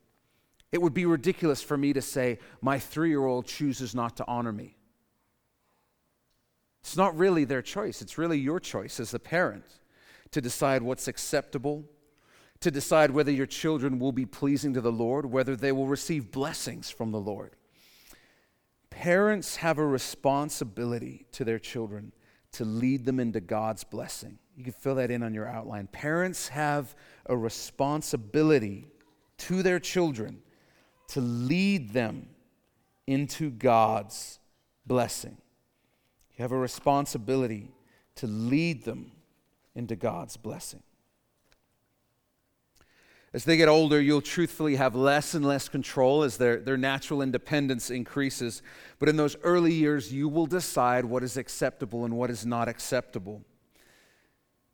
[0.73, 4.25] It would be ridiculous for me to say, my three year old chooses not to
[4.27, 4.75] honor me.
[6.81, 9.65] It's not really their choice, it's really your choice as a parent
[10.33, 11.85] to decide what's acceptable,
[12.61, 16.31] to decide whether your children will be pleasing to the Lord, whether they will receive
[16.31, 17.57] blessings from the Lord.
[18.91, 22.13] Parents have a responsibility to their children
[22.53, 24.39] to lead them into God's blessing.
[24.57, 25.87] You can fill that in on your outline.
[25.87, 26.95] Parents have
[27.27, 28.89] a responsibility
[29.39, 30.43] to their children
[31.09, 32.29] to lead them
[33.07, 34.39] into God's
[34.87, 35.37] blessing.
[36.37, 37.71] You have a responsibility
[38.17, 39.13] to lead them
[39.75, 40.83] into God's blessing.
[43.35, 47.23] As they get older, you'll truthfully have less and less control as their, their natural
[47.23, 48.63] independence increases.
[48.99, 52.69] But in those early years, you will decide what is acceptable and what is not
[52.69, 53.43] acceptable.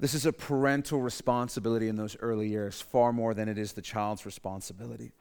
[0.01, 3.83] This is a parental responsibility in those early years, far more than it is the
[3.83, 5.13] child's responsibility.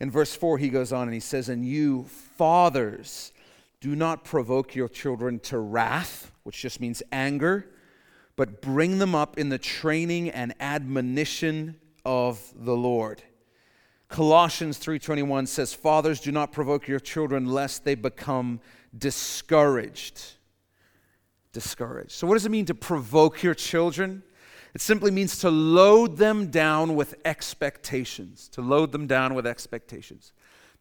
[0.00, 2.04] In verse 4, he goes on and he says, And you,
[2.36, 3.32] fathers,
[3.80, 7.68] do not provoke your children to wrath, which just means anger,
[8.38, 11.74] but bring them up in the training and admonition
[12.04, 13.20] of the Lord.
[14.08, 18.60] Colossians 3:21 says, "Fathers, do not provoke your children lest they become
[18.96, 20.36] discouraged."
[21.52, 22.12] Discouraged.
[22.12, 24.22] So what does it mean to provoke your children?
[24.72, 30.32] It simply means to load them down with expectations, to load them down with expectations,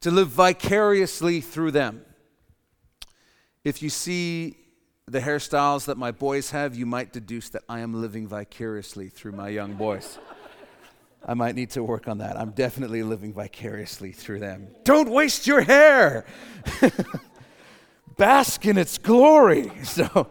[0.02, 2.06] to live vicariously through them.
[3.64, 4.67] If you see
[5.10, 9.32] the hairstyles that my boys have, you might deduce that I am living vicariously through
[9.32, 10.20] my young boys.
[11.26, 12.38] I might need to work on that.
[12.38, 14.68] I'm definitely living vicariously through them.
[14.84, 16.26] Don't waste your hair.
[18.18, 19.72] Bask in its glory.
[19.84, 20.28] So,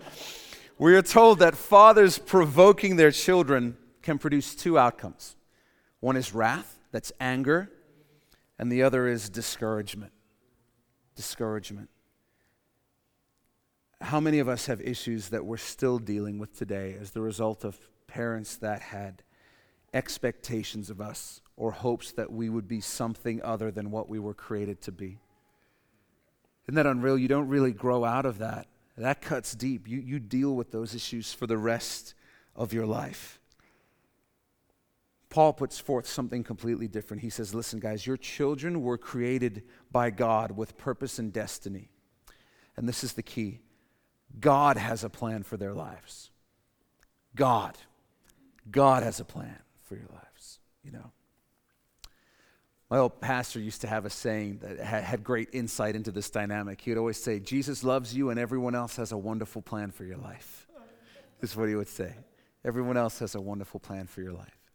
[0.79, 5.37] we are told that fathers provoking their children can produce two outcomes.
[6.01, 7.71] One is wrath, that's anger,
[8.59, 10.13] and the other is discouragement.
[11.15, 11.89] Discouragement.
[14.01, 17.65] How many of us have issues that we're still dealing with today as the result
[17.65, 19.23] of parents that had
[19.95, 24.35] expectations of us or hopes that we would be something other than what we were
[24.35, 25.19] created to be.
[26.65, 27.17] Isn't that unreal?
[27.17, 28.67] You don't really grow out of that.
[28.99, 29.89] That cuts deep.
[29.89, 32.15] You, you deal with those issues for the rest
[32.55, 33.41] of your life.
[35.29, 37.23] Paul puts forth something completely different.
[37.23, 41.91] He says, Listen, guys, your children were created by God with purpose and destiny.
[42.77, 43.61] And this is the key
[44.39, 46.31] God has a plan for their lives.
[47.35, 47.77] God.
[48.71, 51.13] God has a plan for your lives, you know.
[52.91, 56.81] My old pastor used to have a saying that had great insight into this dynamic.
[56.81, 60.05] He would always say, Jesus loves you and everyone else has a wonderful plan for
[60.05, 60.69] your life.
[61.41, 62.15] This is what he would say.
[62.65, 64.66] Everyone else has a wonderful plan for your life.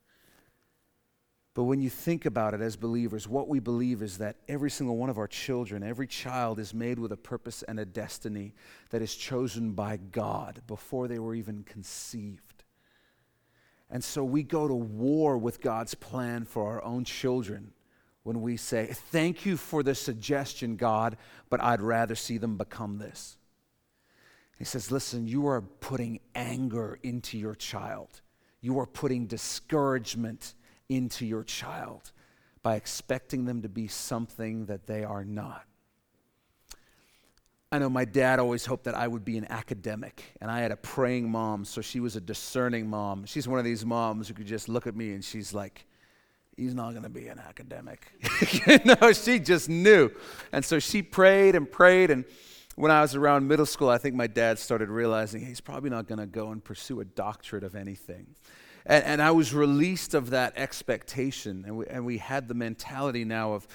[1.53, 4.95] But when you think about it as believers, what we believe is that every single
[4.95, 8.53] one of our children, every child is made with a purpose and a destiny
[8.91, 12.63] that is chosen by God before they were even conceived.
[13.89, 17.73] And so we go to war with God's plan for our own children
[18.23, 21.17] when we say, Thank you for the suggestion, God,
[21.49, 23.35] but I'd rather see them become this.
[24.57, 28.21] He says, Listen, you are putting anger into your child,
[28.61, 30.53] you are putting discouragement
[30.91, 32.11] into your child
[32.63, 35.63] by expecting them to be something that they are not.
[37.71, 40.71] I know my dad always hoped that I would be an academic, and I had
[40.71, 43.25] a praying mom, so she was a discerning mom.
[43.25, 45.85] She's one of these moms who could just look at me and she's like,
[46.57, 48.11] he's not going to be an academic.
[48.67, 50.11] you know, she just knew.
[50.51, 52.11] And so she prayed and prayed.
[52.11, 52.25] And
[52.75, 56.07] when I was around middle school, I think my dad started realizing he's probably not
[56.07, 58.35] going to go and pursue a doctorate of anything.
[58.85, 61.63] And, and I was released of that expectation.
[61.65, 63.67] And we, and we had the mentality now of,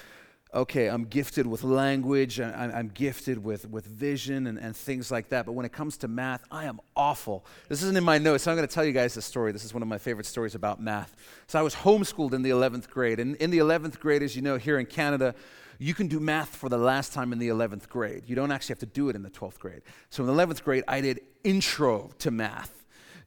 [0.53, 5.45] okay, I'm gifted with language, I'm gifted with, with vision and, and things like that.
[5.45, 7.45] But when it comes to math, I am awful.
[7.67, 9.51] This isn't in my notes, so I'm going to tell you guys a story.
[9.51, 11.15] This is one of my favorite stories about math.
[11.47, 13.19] So I was homeschooled in the 11th grade.
[13.19, 15.35] And in the 11th grade, as you know, here in Canada,
[15.79, 18.23] you can do math for the last time in the 11th grade.
[18.25, 19.81] You don't actually have to do it in the 12th grade.
[20.09, 22.76] So in the 11th grade, I did intro to math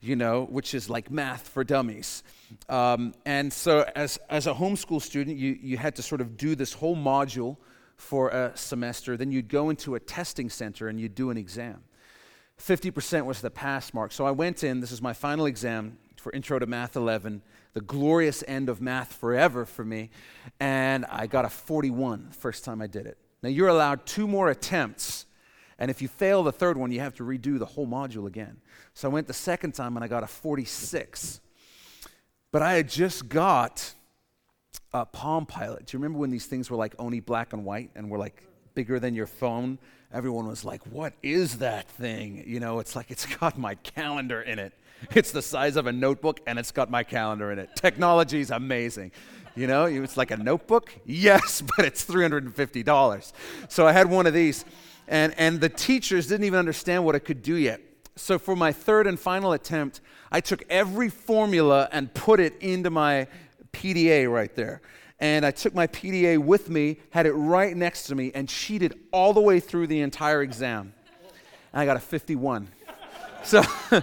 [0.00, 2.22] you know, which is like math for dummies.
[2.68, 6.54] Um, and so, as, as a homeschool student, you, you had to sort of do
[6.54, 7.56] this whole module
[7.96, 9.16] for a semester.
[9.16, 11.84] Then you'd go into a testing center and you'd do an exam.
[12.58, 14.12] 50% was the pass mark.
[14.12, 17.80] So I went in, this is my final exam for Intro to Math 11, the
[17.80, 20.10] glorious end of math forever for me,
[20.58, 23.16] and I got a 41 first time I did it.
[23.42, 25.24] Now you're allowed two more attempts
[25.80, 28.58] and if you fail the third one, you have to redo the whole module again.
[28.92, 31.40] So I went the second time and I got a 46.
[32.52, 33.94] But I had just got
[34.92, 35.86] a Palm Pilot.
[35.86, 38.42] Do you remember when these things were like only black and white and were like
[38.74, 39.78] bigger than your phone?
[40.12, 42.44] Everyone was like, What is that thing?
[42.46, 44.74] You know, it's like it's got my calendar in it.
[45.14, 47.70] It's the size of a notebook and it's got my calendar in it.
[47.74, 49.12] Technology is amazing.
[49.56, 50.92] You know, it's like a notebook?
[51.06, 53.32] Yes, but it's $350.
[53.68, 54.64] So I had one of these
[55.10, 57.82] and, and the teachers didn't even understand what it could do yet.
[58.16, 60.00] So, for my third and final attempt,
[60.30, 63.26] I took every formula and put it into my
[63.72, 64.80] PDA right there.
[65.18, 68.94] And I took my PDA with me, had it right next to me, and cheated
[69.12, 70.94] all the way through the entire exam.
[71.72, 72.68] And I got a 51.
[73.42, 73.62] So,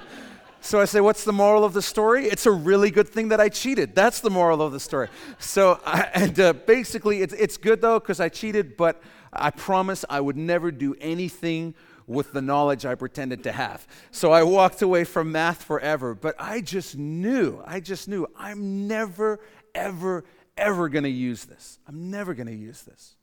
[0.68, 2.26] So I say, What's the moral of the story?
[2.26, 3.95] It's a really good thing that I cheated.
[3.95, 5.08] That's the moral of the story.
[5.39, 9.01] So, I, and uh, basically, it's, it's good though, because I cheated, but
[9.38, 11.76] I promise I would never do anything
[12.08, 13.86] with the knowledge I pretended to have.
[14.12, 18.88] So I walked away from math forever, but I just knew, I just knew I'm
[18.88, 19.40] never,
[19.76, 20.24] ever,
[20.58, 21.80] ever going to use this.
[21.88, 23.16] I'm never going to use this.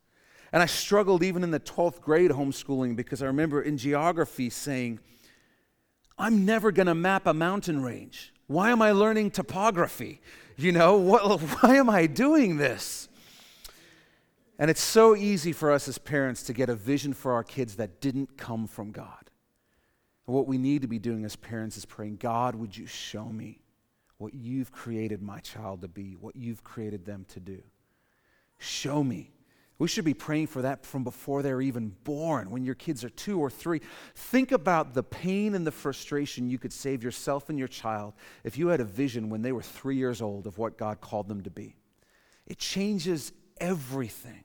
[0.53, 5.01] And I struggled even in the 12th grade homeschooling because I remember in geography saying,
[6.17, 8.33] I'm never going to map a mountain range.
[8.47, 10.21] Why am I learning topography?
[10.57, 13.09] You know, what, why am I doing this?
[14.59, 17.76] And it's so easy for us as parents to get a vision for our kids
[17.76, 19.30] that didn't come from God.
[20.26, 23.24] And what we need to be doing as parents is praying, God, would you show
[23.24, 23.61] me
[24.18, 27.62] what you've created my child to be, what you've created them to do?
[28.59, 29.32] Show me.
[29.76, 33.11] We should be praying for that from before they're even born, when your kids are
[33.11, 33.80] two or three.
[34.14, 38.57] Think about the pain and the frustration you could save yourself and your child if
[38.57, 41.42] you had a vision when they were three years old of what God called them
[41.42, 41.74] to be.
[42.46, 44.44] It changes everything.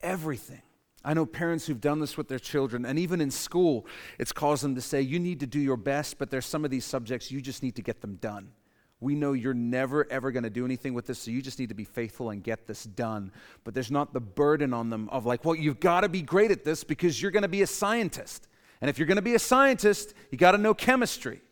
[0.00, 0.62] Everything.
[1.04, 3.86] I know parents who've done this with their children, and even in school,
[4.18, 6.70] it's caused them to say, You need to do your best, but there's some of
[6.70, 8.52] these subjects you just need to get them done.
[9.00, 11.68] We know you're never, ever going to do anything with this, so you just need
[11.68, 13.32] to be faithful and get this done.
[13.62, 16.50] But there's not the burden on them of, like, well, you've got to be great
[16.50, 18.48] at this because you're going to be a scientist.
[18.80, 21.42] And if you're going to be a scientist, you got to know chemistry.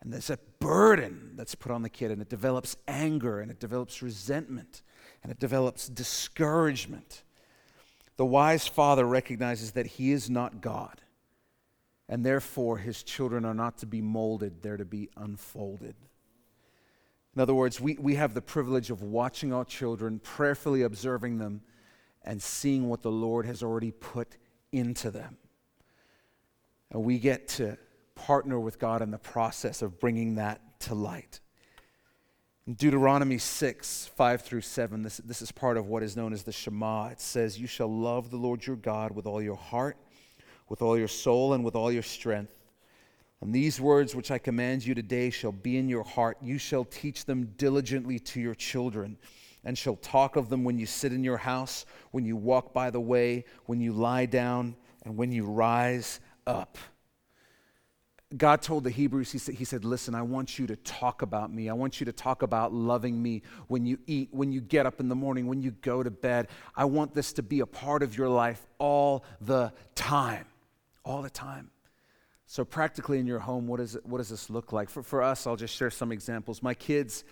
[0.00, 3.60] And there's a burden that's put on the kid, and it develops anger, and it
[3.60, 4.82] develops resentment,
[5.22, 7.22] and it develops discouragement.
[8.16, 11.00] The wise father recognizes that he is not God,
[12.08, 15.94] and therefore his children are not to be molded, they're to be unfolded.
[17.34, 21.60] In other words, we, we have the privilege of watching our children, prayerfully observing them,
[22.24, 24.36] and seeing what the Lord has already put
[24.72, 25.36] into them.
[26.90, 27.78] And we get to
[28.14, 31.40] partner with God in the process of bringing that to light.
[32.76, 36.52] Deuteronomy 6, 5 through 7, this, this is part of what is known as the
[36.52, 37.08] Shema.
[37.08, 39.96] It says, You shall love the Lord your God with all your heart,
[40.68, 42.52] with all your soul, and with all your strength.
[43.40, 46.36] And these words which I command you today shall be in your heart.
[46.42, 49.16] You shall teach them diligently to your children,
[49.64, 52.90] and shall talk of them when you sit in your house, when you walk by
[52.90, 56.76] the way, when you lie down, and when you rise up.
[58.36, 61.52] God told the Hebrews, he said, he said, Listen, I want you to talk about
[61.52, 61.70] me.
[61.70, 65.00] I want you to talk about loving me when you eat, when you get up
[65.00, 66.48] in the morning, when you go to bed.
[66.76, 70.44] I want this to be a part of your life all the time.
[71.04, 71.70] All the time.
[72.44, 74.90] So, practically in your home, what, is what does this look like?
[74.90, 76.62] For, for us, I'll just share some examples.
[76.62, 77.24] My kids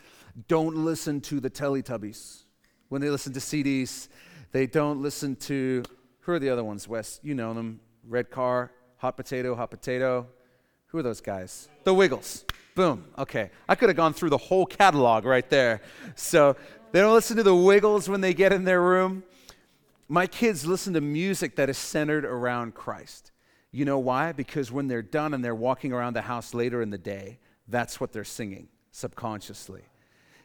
[0.48, 2.44] don't listen to the Teletubbies.
[2.88, 4.08] When they listen to CDs,
[4.52, 5.82] they don't listen to,
[6.20, 7.20] who are the other ones, Wes?
[7.22, 7.80] You know them.
[8.06, 10.28] Red Car, Hot Potato, Hot Potato.
[10.88, 11.68] Who are those guys?
[11.84, 12.44] The Wiggles.
[12.74, 13.04] Boom.
[13.18, 13.50] Okay.
[13.68, 15.80] I could have gone through the whole catalog right there.
[16.14, 16.56] So
[16.92, 19.24] they don't listen to the Wiggles when they get in their room.
[20.08, 23.32] My kids listen to music that is centered around Christ.
[23.72, 24.32] You know why?
[24.32, 28.00] Because when they're done and they're walking around the house later in the day, that's
[28.00, 29.82] what they're singing subconsciously.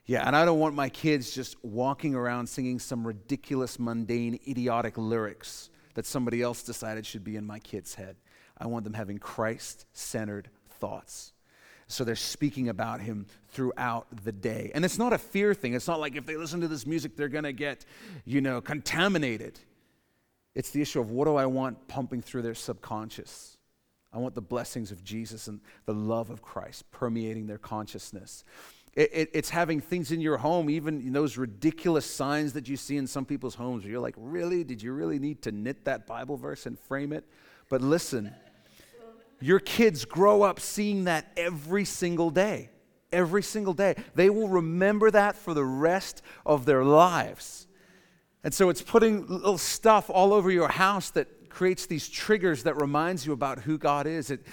[0.05, 4.97] Yeah, and I don't want my kids just walking around singing some ridiculous, mundane, idiotic
[4.97, 8.17] lyrics that somebody else decided should be in my kid's head.
[8.61, 10.49] I want them having Christ centered
[10.79, 11.33] thoughts.
[11.87, 14.71] So they're speaking about him throughout the day.
[14.73, 15.73] And it's not a fear thing.
[15.73, 17.83] It's not like if they listen to this music, they're going to get,
[18.23, 19.59] you know, contaminated.
[20.53, 23.57] It's the issue of what do I want pumping through their subconscious?
[24.13, 28.43] I want the blessings of Jesus and the love of Christ permeating their consciousness.
[28.93, 32.97] It, it, it's having things in your home, even those ridiculous signs that you see
[32.97, 34.63] in some people's homes where you're like, really?
[34.63, 37.25] Did you really need to knit that Bible verse and frame it?
[37.69, 38.35] But listen,
[39.41, 42.69] your kids grow up seeing that every single day.
[43.11, 43.95] Every single day.
[44.15, 47.67] They will remember that for the rest of their lives.
[48.43, 52.79] And so it's putting little stuff all over your house that creates these triggers that
[52.81, 54.31] reminds you about who God is.
[54.31, 54.45] It,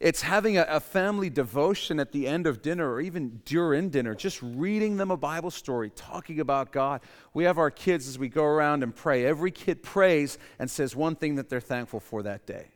[0.00, 4.14] it's having a, a, family devotion at the end of dinner or even during dinner,
[4.14, 7.02] just reading them a Bible story, talking about God.
[7.34, 9.26] We have our kids as we go around and pray.
[9.26, 12.68] Every kid prays and says one thing that they're thankful for that day.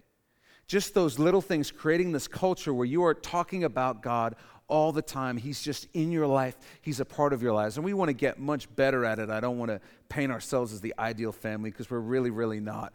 [0.71, 4.37] Just those little things creating this culture where you are talking about God
[4.69, 5.37] all the time.
[5.37, 7.77] He's just in your life, He's a part of your lives.
[7.77, 9.31] And we want to get much better at it.
[9.31, 12.93] I don't want to paint ourselves as the ideal family because we're really, really not.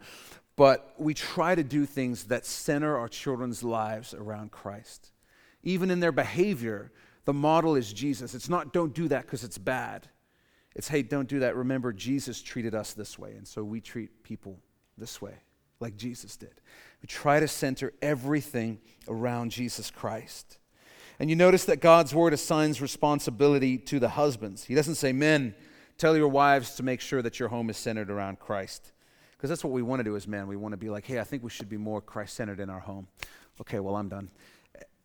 [0.56, 5.12] But we try to do things that center our children's lives around Christ.
[5.62, 6.90] Even in their behavior,
[7.26, 8.34] the model is Jesus.
[8.34, 10.08] It's not don't do that because it's bad.
[10.74, 11.54] It's hey, don't do that.
[11.56, 14.60] Remember, Jesus treated us this way, and so we treat people
[14.96, 15.34] this way,
[15.78, 16.62] like Jesus did.
[17.06, 20.58] We try to center everything around Jesus Christ.
[21.20, 24.64] And you notice that God's word assigns responsibility to the husbands.
[24.64, 25.54] He doesn't say, Men,
[25.98, 28.90] tell your wives to make sure that your home is centered around Christ.
[29.36, 30.48] Because that's what we want to do as men.
[30.48, 32.68] We want to be like, Hey, I think we should be more Christ centered in
[32.68, 33.06] our home.
[33.60, 34.28] Okay, well, I'm done.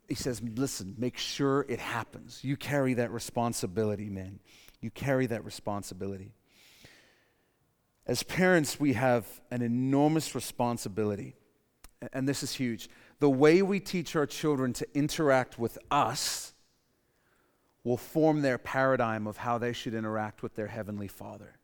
[0.10, 2.44] He says, Listen, make sure it happens.
[2.44, 4.40] You carry that responsibility, men.
[4.80, 6.34] You carry that responsibility.
[8.08, 11.36] As parents, we have an enormous responsibility,
[12.14, 12.90] and this is huge.
[13.20, 16.54] The way we teach our children to interact with us
[17.84, 21.58] will form their paradigm of how they should interact with their Heavenly Father.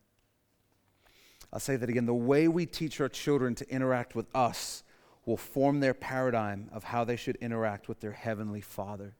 [1.51, 2.05] I'll say that again.
[2.05, 4.83] The way we teach our children to interact with us
[5.25, 9.15] will form their paradigm of how they should interact with their Heavenly Father.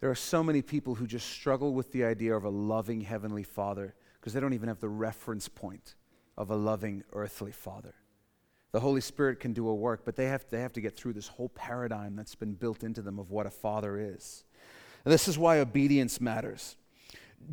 [0.00, 3.42] There are so many people who just struggle with the idea of a loving Heavenly
[3.42, 5.94] Father because they don't even have the reference point
[6.36, 7.94] of a loving earthly Father.
[8.74, 11.12] The Holy Spirit can do a work, but they have, they have to get through
[11.12, 14.42] this whole paradigm that's been built into them of what a father is.
[15.04, 16.74] And this is why obedience matters.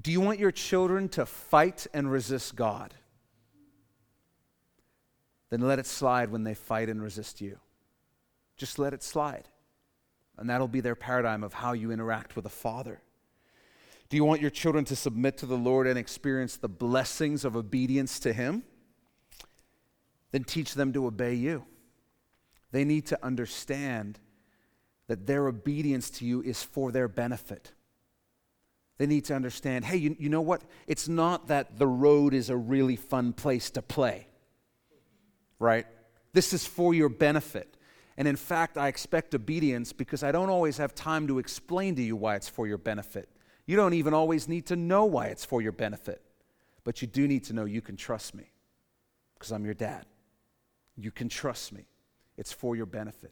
[0.01, 2.95] Do you want your children to fight and resist God?
[5.51, 7.59] Then let it slide when they fight and resist you.
[8.57, 9.47] Just let it slide.
[10.39, 12.99] And that'll be their paradigm of how you interact with a father.
[14.09, 17.55] Do you want your children to submit to the Lord and experience the blessings of
[17.55, 18.63] obedience to Him?
[20.31, 21.65] Then teach them to obey you.
[22.71, 24.19] They need to understand
[25.07, 27.73] that their obedience to you is for their benefit.
[28.97, 30.61] They need to understand hey, you, you know what?
[30.87, 34.27] It's not that the road is a really fun place to play,
[35.59, 35.85] right?
[36.33, 37.77] This is for your benefit.
[38.15, 42.01] And in fact, I expect obedience because I don't always have time to explain to
[42.01, 43.27] you why it's for your benefit.
[43.65, 46.21] You don't even always need to know why it's for your benefit.
[46.83, 48.51] But you do need to know you can trust me
[49.33, 50.05] because I'm your dad.
[50.97, 51.85] You can trust me.
[52.37, 53.31] It's for your benefit.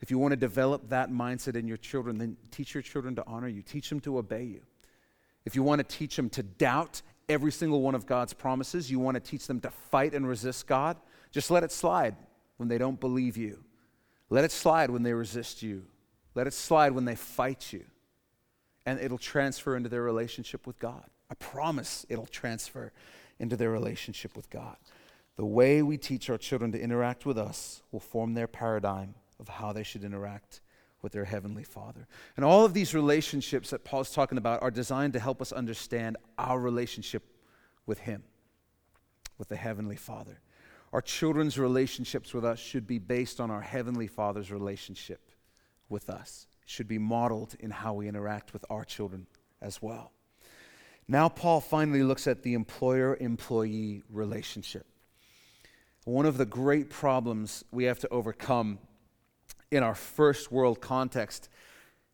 [0.00, 3.24] If you want to develop that mindset in your children, then teach your children to
[3.26, 4.60] honor you, teach them to obey you.
[5.44, 8.98] If you want to teach them to doubt every single one of God's promises, you
[8.98, 10.96] want to teach them to fight and resist God,
[11.32, 12.16] just let it slide
[12.56, 13.62] when they don't believe you.
[14.28, 15.84] Let it slide when they resist you.
[16.34, 17.84] Let it slide when they fight you.
[18.84, 21.04] And it'll transfer into their relationship with God.
[21.30, 22.92] I promise it'll transfer
[23.38, 24.76] into their relationship with God.
[25.36, 29.48] The way we teach our children to interact with us will form their paradigm of
[29.48, 30.62] how they should interact
[31.02, 32.08] with their Heavenly Father.
[32.36, 36.16] And all of these relationships that Paul's talking about are designed to help us understand
[36.38, 37.22] our relationship
[37.84, 38.22] with Him,
[39.36, 40.40] with the Heavenly Father.
[40.92, 45.20] Our children's relationships with us should be based on our Heavenly Father's relationship
[45.90, 46.46] with us.
[46.62, 49.26] It should be modeled in how we interact with our children
[49.60, 50.12] as well.
[51.06, 54.86] Now, Paul finally looks at the employer employee relationship.
[56.06, 58.78] One of the great problems we have to overcome
[59.72, 61.48] in our first world context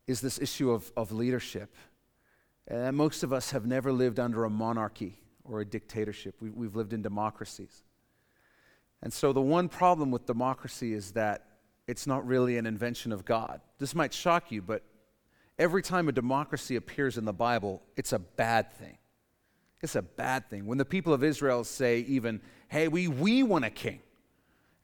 [0.06, 1.76] is this issue of, of leadership.
[2.66, 6.74] And most of us have never lived under a monarchy or a dictatorship, we, we've
[6.74, 7.84] lived in democracies.
[9.02, 11.44] And so, the one problem with democracy is that
[11.86, 13.60] it's not really an invention of God.
[13.78, 14.84] This might shock you, but
[15.58, 18.96] every time a democracy appears in the Bible, it's a bad thing.
[19.82, 20.66] It's a bad thing.
[20.66, 24.00] When the people of Israel say, even, hey, we, we want a king,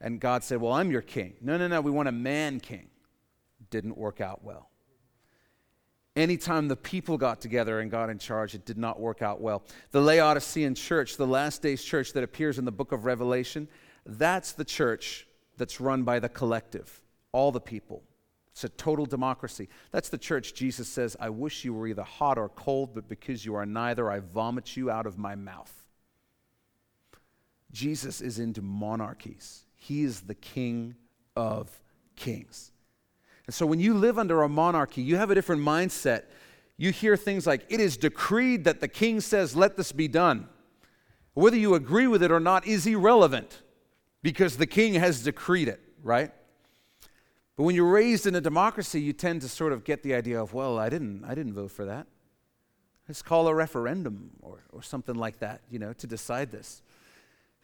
[0.01, 1.35] and God said, well, I'm your king.
[1.41, 2.89] No, no, no, we want a man king.
[3.71, 4.71] Didn't work out well.
[6.17, 9.63] Anytime the people got together and got in charge, it did not work out well.
[9.93, 13.69] The Laodicean church, the last days church that appears in the book of Revelation,
[14.05, 18.03] that's the church that's run by the collective, all the people.
[18.59, 19.69] It's a total democracy.
[19.93, 23.45] That's the church Jesus says, I wish you were either hot or cold, but because
[23.45, 25.73] you are neither, I vomit you out of my mouth.
[27.71, 30.97] Jesus is into monarchies, he is the king
[31.37, 31.71] of
[32.17, 32.73] kings.
[33.47, 36.25] And so when you live under a monarchy, you have a different mindset.
[36.77, 40.49] You hear things like, it is decreed that the king says, let this be done.
[41.35, 43.63] Whether you agree with it or not is irrelevant
[44.25, 46.33] because the king has decreed it, right?
[47.59, 50.41] But when you're raised in a democracy, you tend to sort of get the idea
[50.41, 52.07] of, well, I didn't, I didn't vote for that.
[53.09, 56.83] Let's call a referendum or, or something like that, you know, to decide this.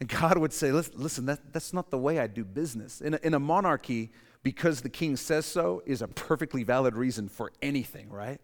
[0.01, 3.03] And God would say, listen, that, that's not the way I do business.
[3.03, 4.11] In a, in a monarchy,
[4.43, 8.41] because the king says so, is a perfectly valid reason for anything, right?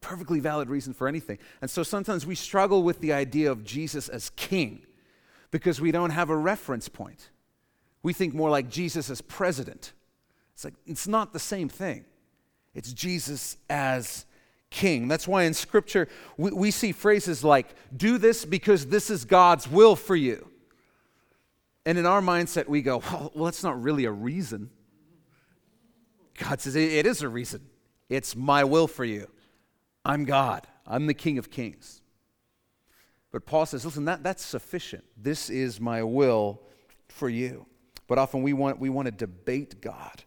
[0.00, 1.38] Perfectly valid reason for anything.
[1.62, 4.84] And so sometimes we struggle with the idea of Jesus as king
[5.52, 7.30] because we don't have a reference point.
[8.02, 9.92] We think more like Jesus as president.
[10.58, 12.04] It's like, it's not the same thing.
[12.74, 14.26] It's Jesus as
[14.70, 15.06] king.
[15.06, 19.70] That's why in Scripture we, we see phrases like, do this because this is God's
[19.70, 20.50] will for you.
[21.86, 24.70] And in our mindset, we go, well, well that's not really a reason.
[26.40, 27.60] God says, it is a reason.
[28.08, 29.28] It's my will for you.
[30.04, 32.02] I'm God, I'm the King of Kings.
[33.30, 35.04] But Paul says, listen, that, that's sufficient.
[35.16, 36.62] This is my will
[37.06, 37.66] for you.
[38.08, 40.24] But often we want, we want to debate God.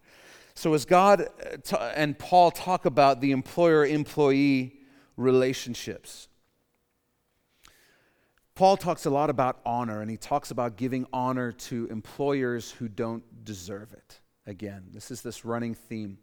[0.61, 1.27] So, as God
[1.73, 4.75] uh, and Paul talk about the employer employee
[5.17, 6.27] relationships,
[8.53, 12.87] Paul talks a lot about honor, and he talks about giving honor to employers who
[12.87, 14.19] don't deserve it.
[14.45, 16.19] Again, this is this running theme.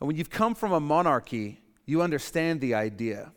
[0.00, 3.30] And when you've come from a monarchy, you understand the idea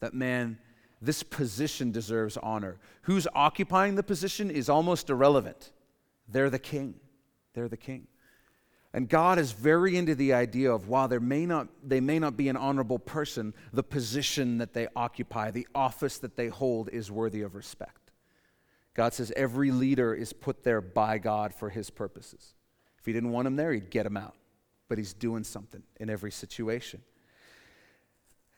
[0.00, 0.58] that, man,
[1.00, 2.80] this position deserves honor.
[3.02, 5.70] Who's occupying the position is almost irrelevant.
[6.26, 6.96] They're the king.
[7.54, 8.08] They're the king.
[8.96, 12.34] And God is very into the idea of while there may not, they may not
[12.34, 17.10] be an honorable person, the position that they occupy, the office that they hold is
[17.10, 18.10] worthy of respect.
[18.94, 22.54] God says every leader is put there by God for his purposes.
[22.98, 24.34] If he didn't want him there, he'd get him out.
[24.88, 27.02] But he's doing something in every situation.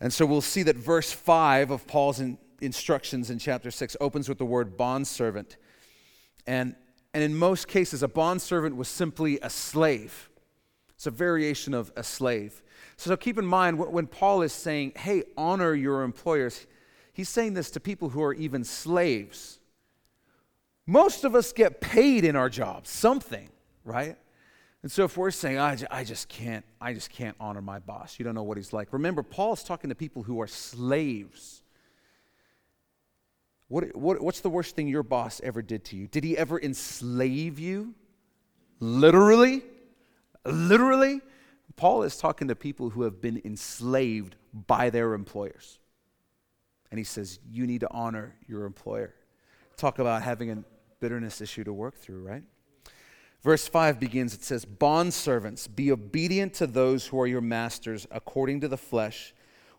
[0.01, 4.29] And so we'll see that verse 5 of Paul's in, instructions in chapter 6 opens
[4.29, 5.57] with the word bondservant.
[6.47, 6.77] And,
[7.19, 10.31] and in most cases, a bondservant was simply a slave.
[10.95, 12.63] It's a variation of a slave.
[12.97, 16.65] So, so keep in mind when Paul is saying, hey, honor your employers,
[17.13, 19.59] he's saying this to people who are even slaves.
[20.87, 23.49] Most of us get paid in our jobs, something,
[23.85, 24.17] right?
[24.85, 28.21] And so if we're saying, I, I just can't, I just can't honor my boss,
[28.21, 28.93] you don't know what he's like.
[28.93, 31.63] Remember, Paul's talking to people who are slaves.
[33.69, 36.07] What, what, what's the worst thing your boss ever did to you?
[36.07, 37.95] Did he ever enslave you?
[38.81, 39.63] Literally?
[40.45, 41.21] Literally,
[41.77, 45.79] Paul is talking to people who have been enslaved by their employers.
[46.91, 49.15] And he says, You need to honor your employer.
[49.77, 50.65] Talk about having a
[51.01, 52.43] bitterness issue to work through, right?
[53.43, 58.61] Verse 5 begins it says, Bondservants, be obedient to those who are your masters according
[58.63, 59.35] to the flesh,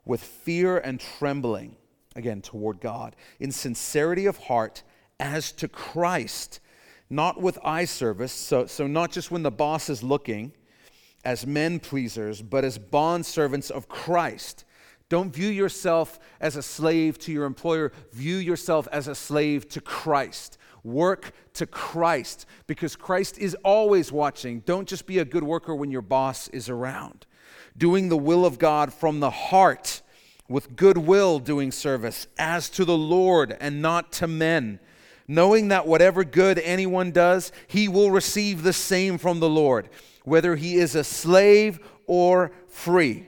[0.05, 1.75] with fear and trembling,
[2.15, 4.83] again, toward God, in sincerity of heart,
[5.19, 6.59] as to Christ
[7.09, 10.53] not with eye service, so, so not just when the boss is looking
[11.25, 14.63] as men pleasers, but as bond servants of Christ.
[15.09, 19.81] Don't view yourself as a slave to your employer, view yourself as a slave to
[19.81, 20.57] Christ.
[20.83, 24.61] Work to Christ because Christ is always watching.
[24.61, 27.25] Don't just be a good worker when your boss is around.
[27.75, 30.01] Doing the will of God from the heart
[30.49, 34.79] with goodwill, doing service as to the Lord and not to men
[35.29, 39.87] knowing that whatever good anyone does, he will receive the same from the Lord,
[40.25, 43.27] whether he is a slave or free.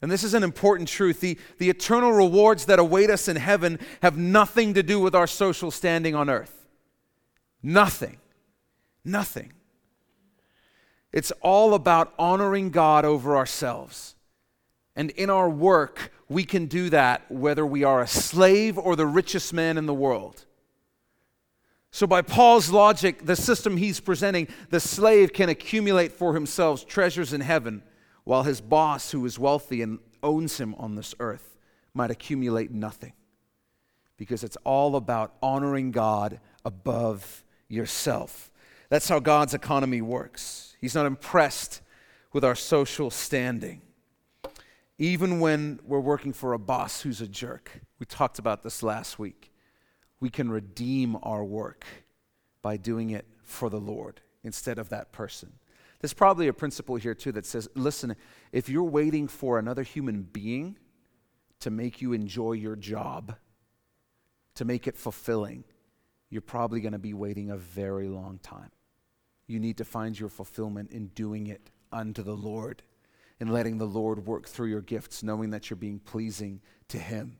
[0.00, 1.20] And this is an important truth.
[1.20, 5.26] The, the eternal rewards that await us in heaven have nothing to do with our
[5.26, 6.66] social standing on earth.
[7.62, 8.18] Nothing.
[9.04, 9.52] Nothing.
[11.12, 14.14] It's all about honoring God over ourselves.
[14.94, 19.06] And in our work, we can do that whether we are a slave or the
[19.06, 20.44] richest man in the world.
[21.90, 27.34] So, by Paul's logic, the system he's presenting, the slave can accumulate for himself treasures
[27.34, 27.82] in heaven,
[28.24, 31.58] while his boss, who is wealthy and owns him on this earth,
[31.92, 33.12] might accumulate nothing.
[34.16, 38.50] Because it's all about honoring God above yourself.
[38.88, 40.76] That's how God's economy works.
[40.80, 41.82] He's not impressed
[42.32, 43.82] with our social standing.
[44.98, 47.80] Even when we're working for a boss who's a jerk.
[47.98, 49.52] We talked about this last week
[50.22, 51.84] we can redeem our work
[52.62, 55.52] by doing it for the Lord instead of that person.
[56.00, 58.14] There's probably a principle here too that says listen,
[58.52, 60.78] if you're waiting for another human being
[61.58, 63.34] to make you enjoy your job,
[64.54, 65.64] to make it fulfilling,
[66.30, 68.70] you're probably going to be waiting a very long time.
[69.48, 72.82] You need to find your fulfillment in doing it unto the Lord
[73.42, 77.38] and letting the Lord work through your gifts, knowing that you're being pleasing to Him.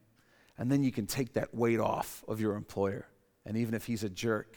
[0.59, 3.07] And then you can take that weight off of your employer.
[3.47, 4.57] And even if he's a jerk,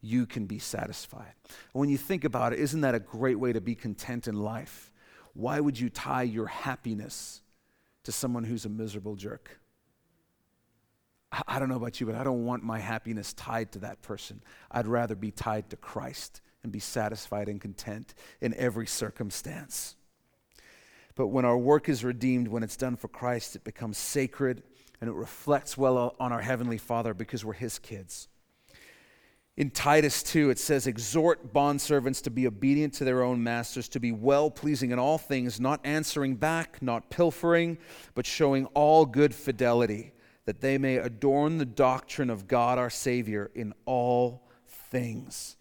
[0.00, 1.32] you can be satisfied.
[1.72, 4.92] when you think about it, isn't that a great way to be content in life?
[5.34, 7.42] Why would you tie your happiness
[8.04, 9.58] to someone who's a miserable jerk?
[11.48, 14.40] I don't know about you, but I don't want my happiness tied to that person.
[14.70, 19.95] I'd rather be tied to Christ and be satisfied and content in every circumstance.
[21.16, 24.62] But when our work is redeemed, when it's done for Christ, it becomes sacred
[25.00, 28.28] and it reflects well on our Heavenly Father because we're His kids.
[29.56, 34.00] In Titus 2, it says, Exhort bondservants to be obedient to their own masters, to
[34.00, 37.78] be well pleasing in all things, not answering back, not pilfering,
[38.14, 40.12] but showing all good fidelity,
[40.44, 45.55] that they may adorn the doctrine of God our Savior in all things.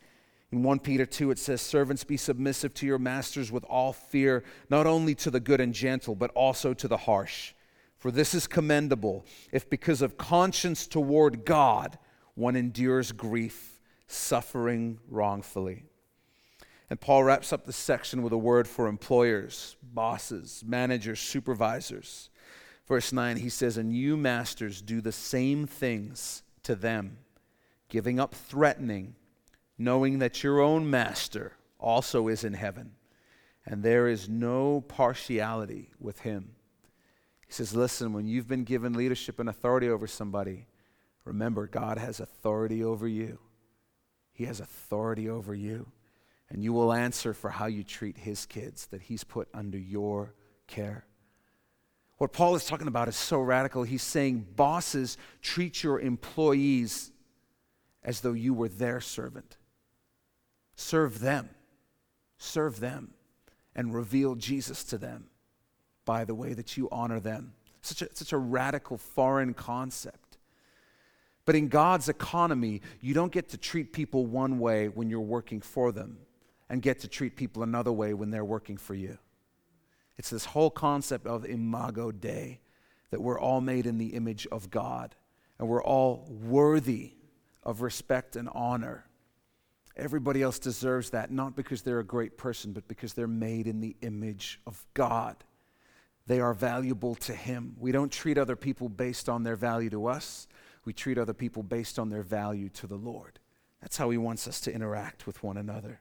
[0.56, 4.42] In 1 Peter 2, it says, Servants, be submissive to your masters with all fear,
[4.70, 7.52] not only to the good and gentle, but also to the harsh.
[7.98, 11.98] For this is commendable, if because of conscience toward God
[12.36, 15.84] one endures grief, suffering wrongfully.
[16.90, 22.30] And Paul wraps up the section with a word for employers, bosses, managers, supervisors.
[22.88, 27.18] Verse 9, he says, And you, masters, do the same things to them,
[27.90, 29.16] giving up threatening,
[29.78, 32.92] knowing that your own master also is in heaven,
[33.66, 36.52] and there is no partiality with him.
[37.48, 40.68] He says, Listen, when you've been given leadership and authority over somebody,
[41.24, 43.40] remember, God has authority over you.
[44.32, 45.92] He has authority over you
[46.50, 50.34] and you will answer for how you treat his kids that he's put under your
[50.68, 51.06] care.
[52.18, 53.84] What Paul is talking about is so radical.
[53.84, 57.12] He's saying, bosses, treat your employees
[58.04, 59.58] as though you were their servant.
[60.76, 61.50] Serve them.
[62.38, 63.14] Serve them
[63.76, 65.26] and reveal Jesus to them
[66.06, 67.54] by the way that you honor them.
[67.82, 70.38] Such a, such a radical foreign concept.
[71.46, 75.62] But in God's economy, you don't get to treat people one way when you're working
[75.62, 76.18] for them
[76.70, 79.18] and get to treat people another way when they're working for you.
[80.18, 82.60] It's this whole concept of imago Dei,
[83.12, 85.16] that we're all made in the image of God
[85.60, 87.14] and we're all worthy
[87.64, 89.06] of respect and honor.
[89.98, 93.80] Everybody else deserves that, not because they're a great person, but because they're made in
[93.80, 95.38] the image of God.
[96.28, 97.76] They are valuable to Him.
[97.80, 100.48] We don't treat other people based on their value to us,
[100.84, 103.40] we treat other people based on their value to the Lord.
[103.82, 106.00] That's how He wants us to interact with one another.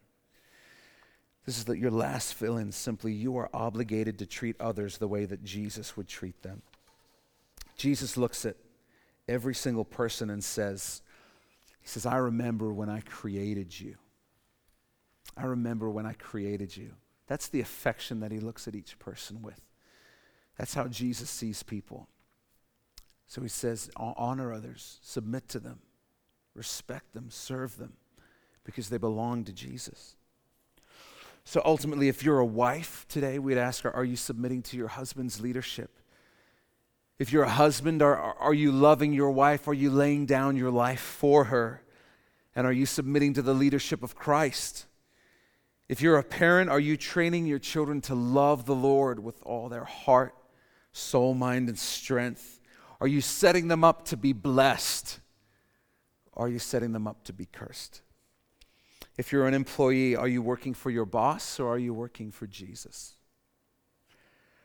[1.46, 5.08] This is that your last fill in simply you are obligated to treat others the
[5.08, 6.62] way that Jesus would treat them.
[7.76, 8.56] Jesus looks at
[9.28, 11.02] every single person and says,
[11.84, 13.96] He says, I remember when I created you.
[15.36, 16.92] I remember when I created you.
[17.26, 19.60] That's the affection that he looks at each person with.
[20.56, 22.08] That's how Jesus sees people.
[23.26, 25.80] So he says, honor others, submit to them,
[26.54, 27.92] respect them, serve them,
[28.64, 30.16] because they belong to Jesus.
[31.44, 34.88] So ultimately, if you're a wife today, we'd ask her, Are you submitting to your
[34.88, 35.98] husband's leadership?
[37.18, 39.68] If you're a husband, are, are you loving your wife?
[39.68, 41.82] Are you laying down your life for her?
[42.56, 44.86] And are you submitting to the leadership of Christ?
[45.88, 49.68] If you're a parent, are you training your children to love the Lord with all
[49.68, 50.34] their heart,
[50.92, 52.60] soul, mind, and strength?
[53.00, 55.20] Are you setting them up to be blessed?
[56.34, 58.02] Are you setting them up to be cursed?
[59.16, 62.46] If you're an employee, are you working for your boss or are you working for
[62.46, 63.14] Jesus?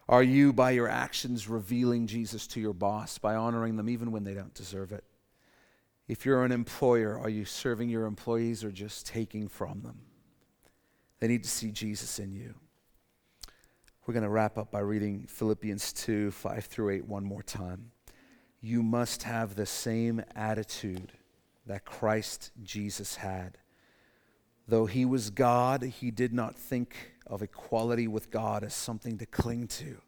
[0.09, 4.23] Are you, by your actions, revealing Jesus to your boss by honoring them even when
[4.23, 5.03] they don't deserve it?
[6.07, 9.99] If you're an employer, are you serving your employees or just taking from them?
[11.19, 12.55] They need to see Jesus in you.
[14.07, 17.91] We're going to wrap up by reading Philippians 2 5 through 8 one more time.
[18.61, 21.11] You must have the same attitude
[21.67, 23.59] that Christ Jesus had
[24.69, 26.95] Though he was God, he did not think
[27.29, 30.01] of equality with God as something to cling to.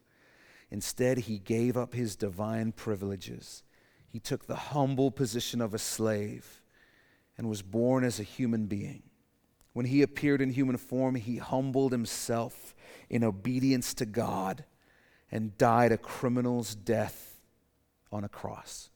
[0.69, 3.63] Instead, he gave up his divine privileges.
[4.07, 6.61] He took the humble position of a slave
[7.38, 9.03] and was born as a human being.
[9.74, 12.76] When he appeared in human form, he humbled himself
[13.09, 14.65] in obedience to God
[15.32, 17.39] and died a criminal's death
[18.11, 18.89] on a cross.